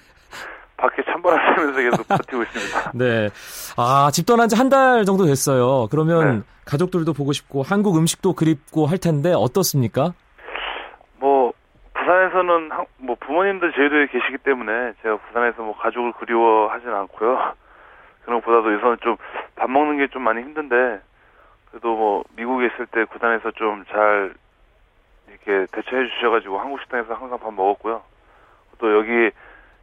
밖에 0.76 1.02
찬바람 1.04 1.56
쐬면서 1.56 1.80
계속 1.80 2.08
버티고 2.08 2.42
있습니다. 2.42 2.92
네. 2.94 3.30
아, 3.76 4.10
집 4.12 4.26
떠난 4.26 4.48
지 4.48 4.56
한 4.56 4.68
달 4.68 5.04
정도 5.04 5.26
됐어요. 5.26 5.88
그러면 5.90 6.38
네. 6.38 6.42
가족들도 6.64 7.12
보고 7.12 7.32
싶고 7.32 7.62
한국 7.64 7.96
음식도 7.96 8.34
그립고 8.34 8.86
할 8.86 8.98
텐데 8.98 9.32
어떻습니까? 9.32 10.14
뭐, 12.04 12.28
부산에서는, 12.30 12.70
한- 12.72 12.86
뭐, 12.98 13.16
부모님들 13.18 13.72
제주도에 13.72 14.06
계시기 14.06 14.38
때문에 14.38 14.92
제가 15.02 15.16
부산에서 15.16 15.62
뭐 15.62 15.76
가족을 15.76 16.12
그리워하진 16.12 16.88
않고요. 16.90 17.54
그런 18.24 18.40
것보다도 18.40 18.76
우선 18.76 18.98
좀 19.00 19.16
밥 19.56 19.70
먹는 19.70 19.98
게 19.98 20.08
좀 20.08 20.22
많이 20.22 20.42
힘든데, 20.42 21.00
그래도 21.70 21.96
뭐, 21.96 22.24
미국에 22.36 22.66
있을 22.66 22.86
때 22.86 23.04
구단에서 23.04 23.50
좀 23.52 23.84
잘 23.90 24.34
이렇게 25.28 25.66
대처해 25.72 26.06
주셔가지고 26.08 26.58
한국 26.58 26.80
식당에서 26.80 27.14
항상 27.14 27.38
밥 27.38 27.52
먹었고요. 27.54 28.02
또 28.78 28.94
여기 28.96 29.30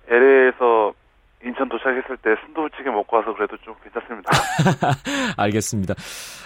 LA에서 0.09 0.93
인천 1.43 1.67
도착했을 1.69 2.17
때 2.17 2.35
순두부찌개 2.45 2.89
먹고 2.89 3.17
와서 3.17 3.33
그래도 3.33 3.57
좀 3.57 3.73
괜찮습니다. 3.83 4.31
알겠습니다. 5.37 5.95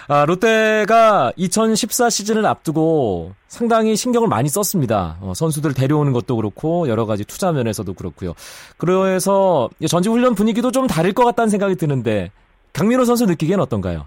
아, 0.08 0.24
롯데가 0.24 1.32
2014 1.36 2.08
시즌을 2.10 2.46
앞두고 2.46 3.32
상당히 3.46 3.96
신경을 3.96 4.28
많이 4.28 4.48
썼습니다. 4.48 5.16
어, 5.20 5.32
선수들 5.34 5.74
데려오는 5.74 6.12
것도 6.12 6.36
그렇고 6.36 6.88
여러 6.88 7.04
가지 7.04 7.26
투자 7.26 7.52
면에서도 7.52 7.92
그렇고요. 7.94 8.32
그래서 8.78 9.68
전지 9.88 10.08
훈련 10.08 10.34
분위기도 10.34 10.70
좀 10.70 10.86
다를 10.86 11.12
것 11.12 11.24
같다는 11.24 11.50
생각이 11.50 11.76
드는데 11.76 12.30
강민호 12.72 13.04
선수 13.04 13.26
느끼기엔 13.26 13.60
어떤가요? 13.60 14.06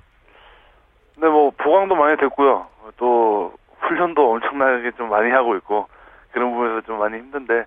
네, 1.17 1.27
뭐 1.27 1.51
보강도 1.58 1.96
많이 1.96 2.17
됐고요. 2.17 2.65
또 2.98 3.53
훈련도 3.79 4.31
엄청나게 4.31 4.91
좀 4.98 5.10
많이 5.10 5.29
하고 5.31 5.55
있고 5.58 5.88
그런 6.31 6.51
부분에서 6.51 6.81
좀 6.81 7.00
많이 7.00 7.17
힘든데 7.17 7.65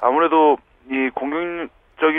아무래도 0.00 0.56
이 0.90 1.10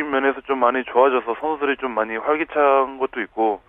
공격적인 0.05 0.09
면에서 0.11 0.41
좀 0.41 0.59
많이 0.59 0.83
좋아져서 0.83 1.35
선수들이 1.39 1.77
좀 1.77 1.91
많이 1.91 2.15
활기찬 2.15 2.99
것도 2.99 3.21
있고 3.21 3.61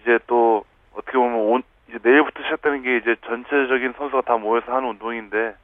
이제 0.00 0.18
또 0.26 0.64
어떻게 0.94 1.16
보면 1.18 1.34
온, 1.34 1.62
이제 1.88 1.98
내일부터 2.02 2.42
시작되는 2.42 2.82
게 2.82 2.96
이제 2.98 3.16
전체적인 3.26 3.94
선수가 3.96 4.22
다 4.22 4.36
모여서 4.36 4.72
하는 4.74 4.90
운동인데 4.90 5.54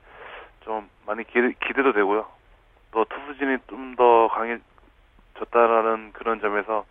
좀 0.64 0.88
많이 1.06 1.24
기대, 1.24 1.52
기대도 1.66 1.92
되고요. 1.92 2.26
또 2.92 3.04
투수진이 3.04 3.58
좀 3.68 3.94
더 3.96 4.28
강해졌다라는 4.28 6.12
그런 6.12 6.40
점에서 6.40 6.84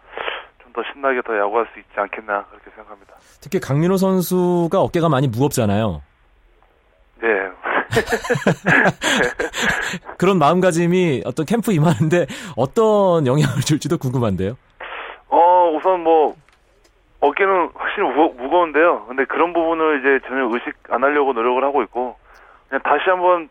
좀 0.63 0.73
더 0.73 0.83
신나게 0.93 1.21
더 1.23 1.35
야구할 1.37 1.67
수 1.73 1.79
있지 1.79 1.89
않겠나 1.95 2.45
그렇게 2.45 2.69
생각합니다. 2.71 3.15
특히 3.41 3.59
강민호 3.59 3.97
선수가 3.97 4.79
어깨가 4.79 5.09
많이 5.09 5.27
무겁잖아요. 5.27 6.01
네. 7.21 7.27
그런 10.17 10.37
마음가짐이 10.37 11.23
어떤 11.25 11.45
캠프 11.45 11.71
임하는데 11.71 12.25
어떤 12.55 13.25
영향을 13.25 13.61
줄지도 13.65 13.97
궁금한데요. 13.97 14.57
어, 15.29 15.71
우선 15.75 16.03
뭐, 16.03 16.35
어깨는 17.21 17.69
확실히 17.75 18.07
무거, 18.07 18.33
무거운데요. 18.41 19.05
근데 19.07 19.25
그런 19.25 19.53
부분을 19.53 19.99
이제 19.99 20.27
전혀 20.27 20.45
의식 20.45 20.73
안 20.89 21.03
하려고 21.03 21.33
노력을 21.33 21.61
하고 21.63 21.81
있고, 21.83 22.15
그냥 22.69 22.81
다시 22.83 23.09
한번, 23.09 23.49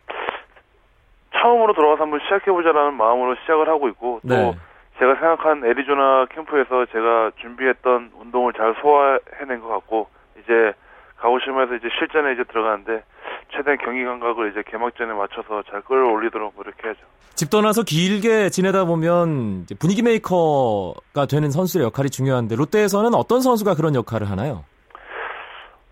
처음으로 1.33 1.73
들어가서 1.73 2.03
한번 2.03 2.19
시작해보자라는 2.23 2.95
마음으로 2.95 3.35
시작을 3.41 3.69
하고 3.69 3.87
있고, 3.89 4.19
또, 4.27 4.33
네. 4.33 4.55
제가 4.97 5.13
생각한 5.15 5.63
애리조나 5.65 6.25
캠프에서 6.31 6.85
제가 6.87 7.31
준비했던 7.39 8.11
운동을 8.19 8.53
잘 8.53 8.75
소화해낸 8.81 9.61
것 9.61 9.67
같고, 9.69 10.07
이제, 10.43 10.73
가고시마에서 11.17 11.75
이제 11.75 11.87
실전에 11.99 12.33
이제 12.33 12.43
들어가는데, 12.45 13.03
최대한 13.51 13.77
경기 13.79 14.03
감각을 14.03 14.51
이제 14.51 14.63
개막전에 14.65 15.13
맞춰서 15.13 15.63
잘 15.63 15.81
끌어올리도록 15.81 16.53
노력해야죠. 16.55 16.99
집 17.35 17.49
떠나서 17.49 17.83
길게 17.83 18.49
지내다 18.49 18.85
보면 18.85 19.65
분위기 19.79 20.01
메이커가 20.01 21.25
되는 21.29 21.49
선수의 21.51 21.85
역할이 21.85 22.09
중요한데 22.09 22.55
롯데에서는 22.55 23.13
어떤 23.13 23.41
선수가 23.41 23.75
그런 23.75 23.95
역할을 23.95 24.29
하나요? 24.29 24.65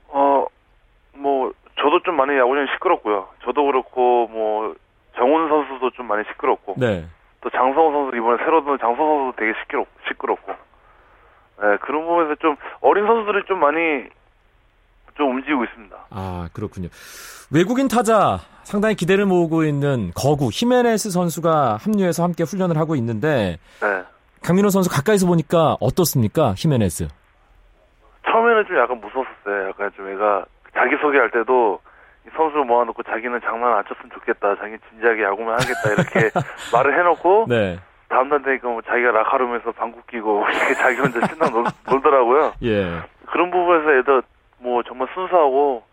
어, 0.10 0.46
뭐, 1.16 1.52
저도 1.80 2.02
좀 2.04 2.16
많이 2.16 2.38
야구장이 2.38 2.68
시끄럽고요. 2.74 3.28
저도 3.46 3.66
그렇고, 3.66 4.28
뭐, 4.28 4.76
정훈 5.16 5.48
선수도 5.48 5.92
좀 5.92 6.08
많이 6.08 6.24
시끄럽고, 6.32 6.76
네. 6.78 7.06
또 7.42 7.50
장성호 7.50 7.92
선수, 7.92 8.18
이번에 8.18 8.44
새로 8.44 8.64
든 8.66 8.78
장성호 8.78 9.32
선수도 9.32 9.40
되게 9.40 9.54
시끄럽, 9.62 9.88
시끄럽고, 10.08 10.52
네, 10.52 11.78
그런 11.78 12.06
부분에서 12.06 12.36
좀, 12.36 12.58
어린 12.82 13.06
선수들이 13.06 13.46
좀 13.48 13.60
많이, 13.60 13.78
좀 15.18 15.32
움직이고 15.32 15.64
있습니다. 15.64 15.98
아, 16.12 16.48
그렇군요. 16.54 16.88
외국인 17.52 17.88
타자 17.88 18.40
상당히 18.64 18.96
기대를 18.96 19.26
모으고 19.26 19.64
있는 19.64 20.12
거구 20.16 20.50
히메네스 20.52 21.12
선수가 21.12 21.78
합류해서 21.82 22.24
함께 22.24 22.44
훈련을 22.44 22.78
하고 22.78 22.96
있는데 22.96 23.58
네. 23.82 24.04
강민호 24.44 24.70
선수 24.70 24.90
가까이서 24.90 25.26
보니까 25.28 25.78
어떻습니까? 25.80 26.54
히메네스. 26.58 27.08
처음에는 28.30 28.66
좀 28.68 28.78
약간 28.78 29.00
무서웠었어요. 29.02 29.70
약간 29.70 29.92
좀 29.96 30.10
애가 30.10 30.46
자기 30.74 30.96
소개할 31.02 31.32
때도, 31.32 31.80
이 32.28 32.30
선수를 32.36 32.66
모아놓고 32.66 33.02
자기는 33.04 33.40
장난 33.42 33.78
안 33.78 33.84
쳤으면 33.86 34.12
좋겠다. 34.14 34.56
자기 34.58 34.76
진지하게 34.90 35.24
야구만 35.24 35.54
하겠다. 35.60 35.94
이렇게 35.94 36.30
말을 36.72 37.00
해놓고, 37.00 37.46
네. 37.48 37.80
다음 38.10 38.30
날 38.30 38.42
되니까 38.44 38.68
뭐 38.68 38.82
자기가 38.82 39.12
라카룸에서 39.12 39.72
방구 39.72 40.02
끼고, 40.10 40.46
이렇게 40.52 40.74
자기 40.76 40.98
혼자 41.00 41.26
신나 41.28 41.50
놀, 41.50 41.66
놀더라고요. 41.90 42.54
예. 42.64 43.02
그런 43.26 43.50
부분에서 43.50 44.00
애들 44.00 44.22
뭐 44.60 44.82
정말 44.84 45.08
순수하고 45.14 45.84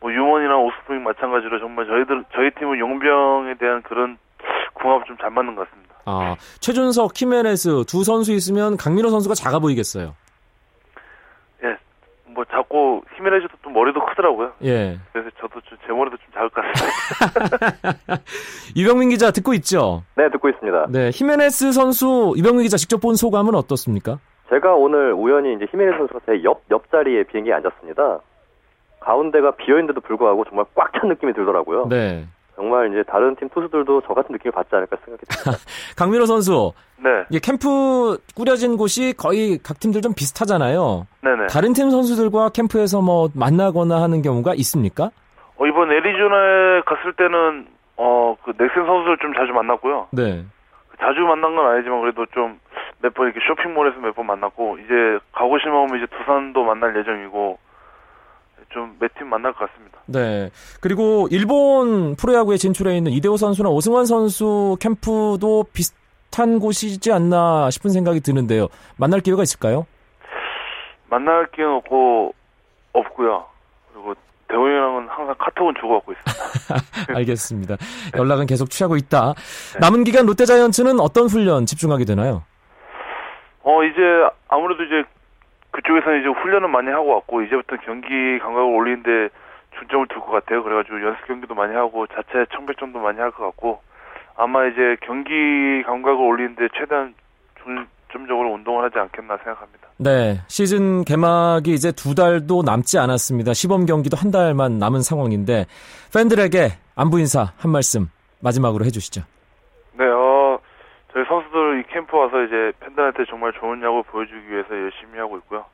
뭐 0.00 0.12
유먼이나 0.12 0.56
오스프링 0.58 1.02
마찬가지로 1.02 1.58
정말 1.58 1.86
저희들 1.86 2.24
저희 2.34 2.50
팀은 2.58 2.78
용병에 2.78 3.54
대한 3.58 3.82
그런 3.82 4.18
궁합이 4.74 5.04
좀잘 5.06 5.30
맞는 5.30 5.54
것 5.54 5.68
같습니다. 5.68 5.94
아, 6.06 6.36
최준석, 6.60 7.12
히메네스 7.14 7.84
두 7.86 8.04
선수 8.04 8.32
있으면 8.32 8.76
강민호 8.76 9.10
선수가 9.10 9.34
작아 9.34 9.58
보이겠어요. 9.58 10.14
예, 11.62 11.76
뭐 12.24 12.44
자꾸 12.46 13.02
히메레즈도 13.16 13.54
또 13.62 13.68
머리도 13.70 14.04
크더라고요. 14.06 14.52
예. 14.64 14.98
그래서 15.12 15.28
저도 15.40 15.60
좀 15.60 15.78
제 15.86 15.92
머리도 15.92 16.16
좀 16.16 16.26
작을 16.32 16.48
것 16.50 16.62
같습니다. 16.62 18.22
이병민 18.74 19.10
기자 19.10 19.30
듣고 19.30 19.52
있죠? 19.54 20.04
네, 20.16 20.30
듣고 20.30 20.48
있습니다. 20.48 20.86
네, 20.90 21.10
히메네스 21.12 21.72
선수 21.72 22.32
이병민 22.36 22.62
기자 22.62 22.76
직접 22.76 22.98
본 23.00 23.16
소감은 23.16 23.54
어떻습니까? 23.54 24.18
제가 24.50 24.74
오늘 24.74 25.12
우연히 25.12 25.54
이제 25.54 25.66
히메네 25.70 25.96
선수가 25.96 26.20
제 26.26 26.42
옆, 26.44 26.62
옆자리에 26.70 27.24
비행기에 27.24 27.54
앉았습니다. 27.54 28.18
가운데가 29.00 29.52
비어있는데도 29.52 30.00
불구하고 30.00 30.44
정말 30.44 30.66
꽉 30.74 30.92
찬 30.92 31.08
느낌이 31.08 31.32
들더라고요. 31.32 31.86
네. 31.88 32.26
정말 32.56 32.90
이제 32.90 33.02
다른 33.04 33.34
팀 33.36 33.48
투수들도 33.48 34.02
저 34.06 34.12
같은 34.12 34.32
느낌을 34.34 34.52
받지 34.52 34.74
않을까 34.74 34.96
생각이 35.04 35.24
듭니다. 35.24 35.52
강민호 35.96 36.26
선수, 36.26 36.72
네, 36.98 37.08
이게 37.30 37.38
캠프 37.42 38.18
꾸려진 38.36 38.76
곳이 38.76 39.14
거의 39.16 39.56
각 39.62 39.80
팀들 39.80 40.02
좀 40.02 40.12
비슷하잖아요. 40.14 41.06
네네. 41.22 41.46
다른 41.46 41.72
팀 41.72 41.88
선수들과 41.90 42.50
캠프에서 42.50 43.00
뭐 43.00 43.30
만나거나 43.34 44.02
하는 44.02 44.20
경우가 44.20 44.52
있습니까? 44.56 45.10
어, 45.56 45.66
이번 45.66 45.90
애리조나에 45.90 46.82
갔을 46.84 47.12
때는 47.14 47.66
어 47.96 48.34
그 48.44 48.52
넥센 48.58 48.84
선수를 48.84 49.16
좀 49.22 49.32
자주 49.34 49.52
만났고요. 49.52 50.08
네. 50.12 50.44
자주 51.00 51.20
만난 51.20 51.56
건 51.56 51.66
아니지만 51.66 52.00
그래도 52.02 52.26
좀 52.34 52.58
몇 53.02 53.14
번 53.14 53.26
이렇게 53.26 53.40
쇼핑몰에서 53.46 53.98
몇 54.00 54.14
번 54.14 54.26
만났고 54.26 54.78
이제 54.78 55.18
가고시마 55.32 55.74
오면 55.74 55.96
이제 55.98 56.06
두산도 56.18 56.62
만날 56.64 56.96
예정이고 56.98 57.58
좀 58.72 58.96
몇 59.00 59.12
팀 59.18 59.28
만날 59.28 59.52
것 59.52 59.68
같습니다. 59.70 59.98
네. 60.06 60.50
그리고 60.80 61.26
일본 61.30 62.14
프로야구에 62.16 62.56
진출해 62.56 62.96
있는 62.96 63.10
이대호 63.12 63.36
선수나 63.36 63.68
오승환 63.68 64.04
선수 64.06 64.76
캠프도 64.80 65.64
비슷한 65.72 66.58
곳이지 66.60 67.10
않나 67.12 67.70
싶은 67.70 67.90
생각이 67.90 68.20
드는데요. 68.20 68.68
만날 68.96 69.20
기회가 69.20 69.42
있을까요? 69.42 69.86
만날 71.08 71.46
기회는 71.50 71.74
없고 71.76 72.34
없고요. 72.92 73.44
그리고 73.92 74.14
대호이랑은 74.48 75.08
항상 75.08 75.34
카톡은 75.38 75.74
주고받고 75.80 76.12
있습니다. 76.12 77.14
알겠습니다. 77.18 77.76
연락은 78.16 78.46
계속 78.46 78.70
취하고 78.70 78.96
있다. 78.96 79.34
남은 79.80 80.04
기간 80.04 80.26
롯데자이언츠는 80.26 81.00
어떤 81.00 81.26
훈련 81.26 81.66
집중하게 81.66 82.04
되나요? 82.04 82.42
어 83.62 83.84
이제 83.84 84.00
아무래도 84.48 84.82
이제 84.84 85.04
그쪽에서는 85.72 86.20
이제 86.20 86.28
훈련을 86.28 86.68
많이 86.68 86.88
하고 86.88 87.14
왔고 87.14 87.42
이제부터 87.42 87.76
경기 87.84 88.38
감각을 88.40 88.62
올리는데 88.74 89.28
중점을 89.78 90.08
둘 90.08 90.20
것 90.20 90.30
같아요. 90.32 90.62
그래가지고 90.62 91.00
연습 91.02 91.26
경기도 91.26 91.54
많이 91.54 91.74
하고 91.74 92.06
자체 92.08 92.44
청백전도 92.54 92.98
많이 92.98 93.18
할 93.20 93.30
것 93.30 93.44
같고 93.44 93.80
아마 94.36 94.66
이제 94.66 94.96
경기 95.02 95.82
감각을 95.84 96.18
올리는데 96.18 96.68
최대한 96.78 97.14
중점적으로 97.62 98.52
운동을 98.54 98.84
하지 98.84 98.98
않겠나 98.98 99.36
생각합니다. 99.38 99.88
네. 99.98 100.40
시즌 100.48 101.04
개막이 101.04 101.72
이제 101.72 101.92
두 101.92 102.14
달도 102.14 102.62
남지 102.62 102.98
않았습니다. 102.98 103.52
시범 103.52 103.84
경기도 103.86 104.16
한 104.16 104.30
달만 104.30 104.78
남은 104.78 105.02
상황인데 105.02 105.66
팬들에게 106.14 106.70
안부 106.96 107.20
인사 107.20 107.52
한 107.58 107.70
말씀 107.70 108.08
마지막으로 108.42 108.84
해주시죠. 108.86 109.22
캠프 112.00 112.16
와서 112.16 112.42
이제 112.42 112.72
팬들한테 112.80 113.26
정말 113.28 113.52
좋은 113.52 113.82
야구 113.82 114.02
보여주기 114.04 114.50
위해서 114.50 114.70
열심히 114.70 115.18
하고 115.18 115.36
있고요. 115.38 115.64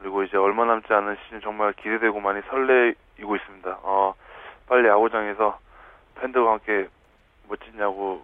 그리고 0.00 0.24
이제 0.24 0.36
얼마 0.36 0.64
남지 0.64 0.92
않은 0.92 1.16
시즌 1.24 1.40
정말 1.40 1.72
기대되고 1.74 2.18
많이 2.18 2.40
설레이고 2.50 3.36
있습니다. 3.36 3.78
어, 3.82 4.12
빨리 4.68 4.88
야구장에서 4.88 5.56
팬들과 6.20 6.52
함께 6.52 6.88
멋진 7.48 7.68
야구 7.78 8.20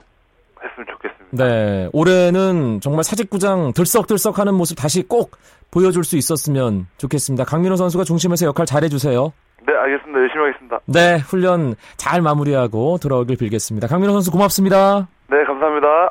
했으면 0.61 0.87
좋겠습니다. 0.91 1.45
네. 1.45 1.89
올해는 1.93 2.81
정말 2.81 3.05
사직구장 3.05 3.73
들썩들썩하는 3.73 4.55
모습 4.55 4.77
다시 4.77 5.07
꼭 5.07 5.37
보여줄 5.71 6.03
수 6.03 6.17
있었으면 6.17 6.87
좋겠습니다. 6.97 7.45
강민호 7.45 7.77
선수가 7.77 8.03
중심에서 8.03 8.47
역할 8.47 8.67
잘해주세요. 8.67 9.33
네, 9.65 9.75
알겠습니다. 9.75 10.19
열심히 10.19 10.45
하겠습니다. 10.47 10.81
네. 10.87 11.19
훈련 11.19 11.77
잘 11.97 12.21
마무리하고 12.21 12.99
돌아오길 13.01 13.37
빌겠습니다. 13.39 13.87
강민호 13.87 14.15
선수 14.15 14.33
고맙습니다. 14.33 15.07
네, 15.31 15.45
감사합니다. 15.45 16.09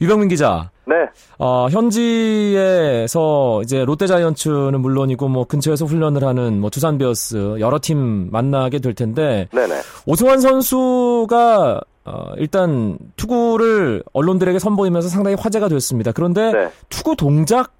유병민 0.00 0.28
기자. 0.28 0.70
네, 0.86 1.08
어, 1.38 1.66
현지에서 1.68 3.60
이제 3.62 3.84
롯데자이언츠는 3.84 4.80
물론이고 4.80 5.28
뭐 5.28 5.44
근처에서 5.44 5.84
훈련을 5.84 6.22
하는 6.22 6.60
뭐 6.60 6.70
두산 6.70 6.96
베어스 6.96 7.58
여러 7.58 7.78
팀 7.82 8.30
만나게 8.30 8.78
될 8.78 8.94
텐데 8.94 9.48
네네. 9.52 9.74
오승환 10.06 10.38
선수가 10.40 11.80
어, 12.04 12.32
일단 12.36 12.98
투구를 13.16 14.04
언론들에게 14.12 14.60
선보이면서 14.60 15.08
상당히 15.08 15.36
화제가 15.38 15.68
됐습니다. 15.68 16.12
그런데 16.12 16.52
네. 16.52 16.68
투구 16.88 17.16
동작 17.16 17.72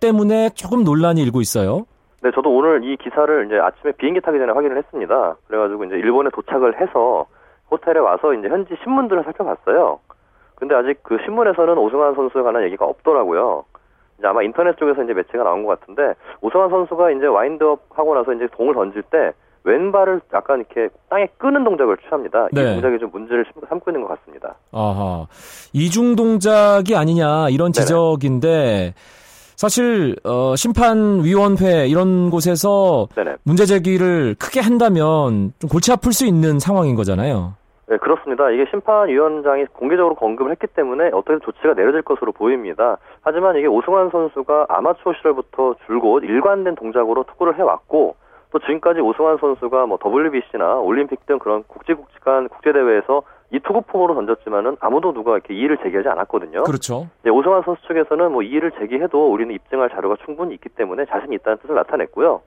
때문에 0.00 0.50
조금 0.54 0.84
논란이 0.84 1.22
일고 1.22 1.42
있어요. 1.42 1.84
네, 2.22 2.30
저도 2.34 2.48
오늘 2.48 2.82
이 2.84 2.96
기사를 2.96 3.46
이제 3.46 3.58
아침에 3.58 3.92
비행기 3.92 4.22
타기 4.22 4.38
전에 4.38 4.50
확인을 4.52 4.78
했습니다. 4.78 5.36
그래가지고 5.46 5.84
이제 5.84 5.96
일본에 5.96 6.30
도착을 6.32 6.80
해서 6.80 7.26
호텔에 7.70 7.98
와서 7.98 8.32
이제 8.32 8.48
현지 8.48 8.74
신문들을 8.82 9.24
살펴봤어요. 9.24 9.98
근데 10.54 10.74
아직 10.74 11.02
그 11.02 11.16
신문에서는 11.24 11.76
오승환 11.78 12.14
선수에 12.14 12.42
관한 12.42 12.62
얘기가 12.64 12.84
없더라고요. 12.86 13.64
이제 14.18 14.26
아마 14.26 14.42
인터넷 14.42 14.76
쪽에서 14.76 15.02
이제 15.02 15.12
매체가 15.12 15.42
나온 15.44 15.64
것 15.64 15.78
같은데 15.80 16.14
오승환 16.40 16.70
선수가 16.70 17.10
이제 17.12 17.26
와인드업 17.26 17.80
하고 17.90 18.14
나서 18.14 18.32
이제 18.32 18.46
공을 18.56 18.74
던질 18.74 19.02
때 19.10 19.32
왼발을 19.64 20.20
약간 20.34 20.60
이렇게 20.60 20.88
땅에 21.08 21.26
끄는 21.38 21.64
동작을 21.64 21.96
취합니다. 22.06 22.46
이 22.52 22.54
네. 22.54 22.72
동작이 22.74 22.98
좀 22.98 23.10
문제를 23.10 23.44
심- 23.52 23.62
삼고 23.68 23.90
있는 23.90 24.02
것 24.06 24.08
같습니다. 24.20 24.54
아하. 24.72 25.26
이중 25.72 26.14
동작이 26.16 26.94
아니냐 26.94 27.48
이런 27.48 27.72
네네. 27.72 27.84
지적인데 27.86 28.94
사실 29.56 30.16
어, 30.24 30.54
심판위원회 30.56 31.86
이런 31.88 32.28
곳에서 32.30 33.08
네네. 33.14 33.36
문제 33.44 33.64
제기를 33.66 34.34
크게 34.38 34.60
한다면 34.60 35.52
좀 35.58 35.70
골치 35.70 35.90
아플 35.92 36.12
수 36.12 36.26
있는 36.26 36.58
상황인 36.58 36.94
거잖아요. 36.94 37.54
네, 37.86 37.98
그렇습니다. 37.98 38.50
이게 38.50 38.64
심판위원장이 38.70 39.66
공개적으로 39.66 40.16
언급을 40.18 40.50
했기 40.50 40.66
때문에 40.66 41.10
어떻게 41.12 41.38
조치가 41.44 41.74
내려질 41.74 42.02
것으로 42.02 42.32
보입니다. 42.32 42.96
하지만 43.20 43.56
이게 43.56 43.66
오승환 43.66 44.10
선수가 44.10 44.66
아마추어 44.68 45.12
시절부터 45.14 45.76
줄곧 45.86 46.24
일관된 46.24 46.76
동작으로 46.76 47.24
투구를 47.24 47.58
해왔고 47.58 48.16
또 48.50 48.58
지금까지 48.60 49.00
오승환 49.00 49.36
선수가 49.38 49.86
뭐 49.86 49.98
WBC나 50.02 50.76
올림픽 50.76 51.26
등 51.26 51.38
그런 51.38 51.64
국제국간 51.64 52.48
국제대회에서 52.48 53.22
이 53.50 53.60
투구 53.60 53.82
폼으로 53.82 54.14
던졌지만은 54.14 54.76
아무도 54.80 55.12
누가 55.12 55.32
이렇게 55.34 55.54
이의를 55.54 55.76
제기하지 55.78 56.08
않았거든요. 56.08 56.62
그렇죠. 56.62 57.08
네, 57.22 57.30
오승환 57.30 57.62
선수 57.62 57.82
측에서는 57.86 58.32
뭐 58.32 58.42
이의를 58.42 58.72
제기해도 58.78 59.30
우리는 59.30 59.54
입증할 59.54 59.90
자료가 59.90 60.16
충분히 60.24 60.54
있기 60.54 60.70
때문에 60.70 61.04
자신이 61.04 61.34
있다는 61.36 61.58
뜻을 61.58 61.74
나타냈고요. 61.74 62.40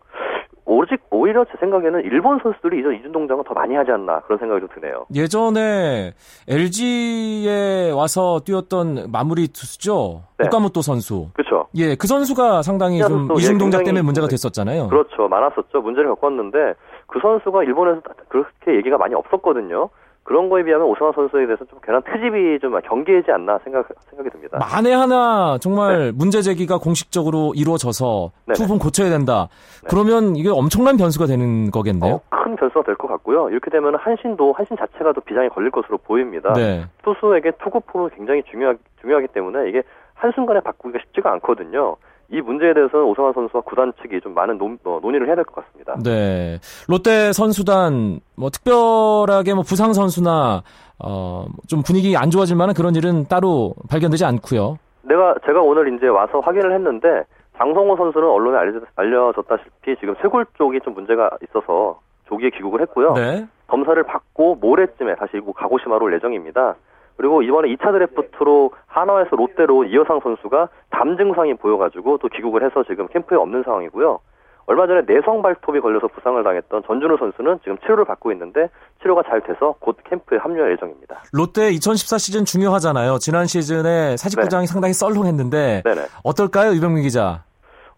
오직 0.67 1.01
오히려 1.09 1.45
제 1.45 1.53
생각에는 1.59 2.01
일본 2.03 2.39
선수들이 2.43 2.79
이전 2.79 2.93
이중 2.93 3.11
동작을 3.13 3.45
더 3.47 3.53
많이 3.53 3.73
하지 3.73 3.91
않나 3.91 4.19
그런 4.21 4.37
생각이 4.37 4.59
좀 4.59 4.69
드네요. 4.75 5.05
예전에 5.15 6.13
LG에 6.47 7.91
와서 7.91 8.41
뛰었던 8.45 9.09
마무리 9.09 9.47
투수죠. 9.47 10.23
네. 10.37 10.45
오카모토 10.47 10.81
선수. 10.81 11.29
그렇죠. 11.33 11.67
예, 11.75 11.95
그 11.95 12.05
선수가 12.05 12.61
상당히 12.63 12.99
그좀 12.99 13.29
이중 13.37 13.55
예, 13.55 13.57
동작 13.57 13.83
때문에 13.85 14.01
문제가 14.01 14.27
네. 14.27 14.31
됐었잖아요. 14.31 14.89
그렇죠. 14.89 15.29
많았었죠. 15.29 15.81
문제를 15.81 16.13
겪었는데 16.15 16.73
그 17.07 17.19
선수가 17.21 17.63
일본에서 17.63 18.01
그렇게 18.27 18.75
얘기가 18.75 18.97
많이 18.97 19.15
없었거든요. 19.15 19.89
그런 20.27 20.49
거에 20.49 20.61
비하면 20.61 20.87
오승환 20.87 21.13
선수에 21.13 21.45
대해서 21.45 21.63
좀 21.65 21.79
괜한 21.81 22.01
트집이 22.03 22.59
좀 22.59 22.77
경계하지 22.81 23.31
않나 23.31 23.57
생각 23.63 23.87
생각이 24.09 24.29
듭니다. 24.29 24.57
만에 24.59 24.93
하나 24.93 25.57
정말 25.61 26.11
문제 26.13 26.41
제기가 26.41 26.79
공식적으로 26.79 27.53
이루어져서 27.55 28.31
네. 28.45 28.53
투분 28.53 28.77
고쳐야 28.77 29.09
된다. 29.09 29.47
네. 29.83 29.87
그러면 29.89 30.35
이게 30.35 30.49
엄청난 30.49 30.97
변수가 30.97 31.27
되는 31.27 31.71
거겠네요. 31.71 32.15
어, 32.15 32.21
큰 32.29 32.57
변수가 32.57 32.83
될 32.83 32.95
것 32.95 33.07
같고요. 33.07 33.49
이렇게 33.51 33.71
되면 33.71 33.95
한신도 33.95 34.51
한신 34.51 34.75
자체가 34.75 35.13
또 35.13 35.21
비장에 35.21 35.47
걸릴 35.47 35.71
것으로 35.71 35.97
보입니다. 35.97 36.51
네. 36.53 36.83
투수에게 37.03 37.51
투구 37.63 37.79
폼은 37.87 38.09
굉장히 38.17 38.43
중요하, 38.51 38.73
중요하기 38.99 39.27
때문에 39.29 39.69
이게 39.69 39.81
한순간에 40.15 40.59
바꾸기가 40.59 40.99
쉽지가 41.05 41.31
않거든요. 41.33 41.95
이 42.29 42.41
문제에 42.41 42.73
대해서는 42.73 43.05
오승환 43.05 43.33
선수와 43.33 43.61
구단 43.63 43.93
측이 44.01 44.19
좀 44.21 44.33
많은 44.33 44.57
논, 44.57 44.77
어, 44.83 44.99
논의를 45.01 45.27
해야 45.27 45.35
될 45.35 45.45
것 45.45 45.55
같습니다. 45.65 45.95
네. 46.03 46.59
롯데 46.89 47.31
선수단 47.31 48.19
뭐 48.35 48.49
특별하게 48.49 49.53
뭐 49.53 49.63
부상 49.63 49.93
선수나 49.93 50.61
어 50.99 51.45
좀 51.67 51.83
분위기 51.83 52.15
안 52.17 52.29
좋아질 52.31 52.55
만한 52.57 52.73
그런 52.75 52.95
일은 52.95 53.25
따로 53.27 53.73
발견되지 53.89 54.25
않고요. 54.25 54.77
내가 55.03 55.35
제가 55.45 55.61
오늘 55.61 55.93
이제 55.95 56.07
와서 56.07 56.39
확인을 56.39 56.73
했는데 56.73 57.23
장성호 57.57 57.95
선수는 57.97 58.27
언론에 58.27 58.57
알려졌, 58.57 58.83
알려졌다시피 58.95 59.95
지금 59.99 60.15
쇄골 60.21 60.45
쪽이 60.57 60.79
좀 60.83 60.93
문제가 60.95 61.29
있어서 61.49 61.99
조기에 62.27 62.49
귀국을 62.51 62.81
했고요. 62.81 63.13
네. 63.13 63.45
검사를 63.67 64.01
받고 64.03 64.55
모레쯤에 64.55 65.15
다시 65.15 65.37
이곳 65.37 65.53
가고시마로 65.53 66.05
올 66.05 66.13
예정입니다. 66.15 66.75
그리고 67.17 67.41
이번에 67.41 67.67
2차 67.75 67.91
드래프트로 67.91 68.71
한화에서 68.85 69.35
롯데로 69.35 69.85
이어상 69.85 70.19
선수가 70.21 70.69
담 70.91 71.17
증상이 71.17 71.55
보여가지고 71.55 72.19
또 72.19 72.27
귀국을 72.29 72.63
해서 72.63 72.83
지금 72.83 73.07
캠프에 73.07 73.37
없는 73.37 73.63
상황이고요. 73.63 74.19
얼마 74.67 74.85
전에 74.85 75.01
내성 75.07 75.41
발톱이 75.41 75.79
걸려서 75.79 76.07
부상을 76.07 76.43
당했던 76.43 76.83
전준우 76.85 77.17
선수는 77.17 77.59
지금 77.63 77.77
치료를 77.79 78.03
받고 78.05 78.31
있는데 78.33 78.69
치료가 79.01 79.23
잘 79.23 79.41
돼서 79.41 79.75
곧 79.79 79.97
캠프에 80.03 80.37
합류할 80.37 80.73
예정입니다. 80.73 81.23
롯데 81.33 81.71
2014 81.71 82.17
시즌 82.17 82.45
중요하잖아요. 82.45 83.17
지난 83.19 83.45
시즌에 83.45 84.17
사직구장이 84.17 84.67
상당히 84.67 84.93
썰렁했는데 84.93 85.83
네네. 85.85 86.01
어떨까요, 86.23 86.73
유병민 86.73 87.03
기자? 87.03 87.45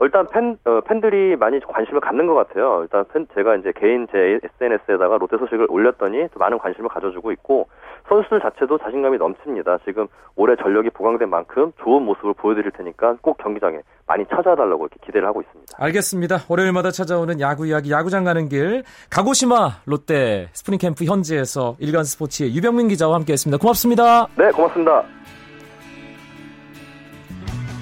일단 0.01 0.27
팬 0.31 0.57
어, 0.63 0.79
팬들이 0.81 1.35
많이 1.35 1.59
관심을 1.59 1.99
갖는 1.99 2.27
것 2.27 2.35
같아요. 2.35 2.81
일단 2.83 3.03
팬 3.11 3.27
제가 3.33 3.55
이제 3.55 3.73
개인 3.75 4.07
제 4.11 4.39
SNS에다가 4.61 5.17
롯데 5.17 5.37
소식을 5.37 5.67
올렸더니 5.69 6.27
또 6.33 6.39
많은 6.39 6.57
관심을 6.59 6.87
가져주고 6.87 7.31
있고 7.33 7.67
선수들 8.09 8.41
자체도 8.41 8.79
자신감이 8.79 9.17
넘칩니다. 9.17 9.77
지금 9.85 10.07
올해 10.35 10.55
전력이 10.55 10.89
보강된 10.89 11.29
만큼 11.29 11.71
좋은 11.83 12.03
모습을 12.03 12.33
보여드릴 12.33 12.71
테니까 12.71 13.17
꼭 13.21 13.37
경기장에 13.37 13.79
많이 14.07 14.25
찾아달라고 14.25 14.87
이렇게 14.87 14.97
기대를 15.05 15.27
하고 15.27 15.41
있습니다. 15.41 15.77
알겠습니다. 15.77 16.37
월요일마다 16.49 16.91
찾아오는 16.91 17.39
야구 17.39 17.67
이야기, 17.67 17.91
야구장 17.91 18.23
가는 18.23 18.49
길, 18.49 18.83
가고시마 19.09 19.81
롯데 19.85 20.49
스프링 20.53 20.79
캠프 20.79 21.05
현지에서 21.05 21.75
일간 21.79 22.03
스포츠의 22.03 22.55
유병민 22.55 22.87
기자와 22.87 23.15
함께했습니다. 23.15 23.59
고맙습니다. 23.61 24.27
네, 24.37 24.49
고맙습니다. 24.51 25.03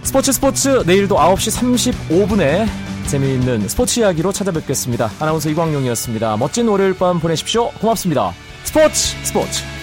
스포츠 0.04 0.32
스포츠 0.32 0.84
내일도 0.86 1.16
9시 1.16 1.88
35분에 2.10 2.66
재미있는 3.10 3.68
스포츠 3.68 4.02
이야기로 4.02 4.32
찾아뵙겠습니다. 4.32 5.08
아나운서 5.22 5.50
이광용이었습니다. 5.50 6.38
멋진 6.38 6.68
월요일 6.68 6.98
밤 6.98 7.20
보내십시오. 7.20 7.70
고맙습니다. 7.80 8.32
스포츠 8.64 9.16
스포츠 9.24 9.77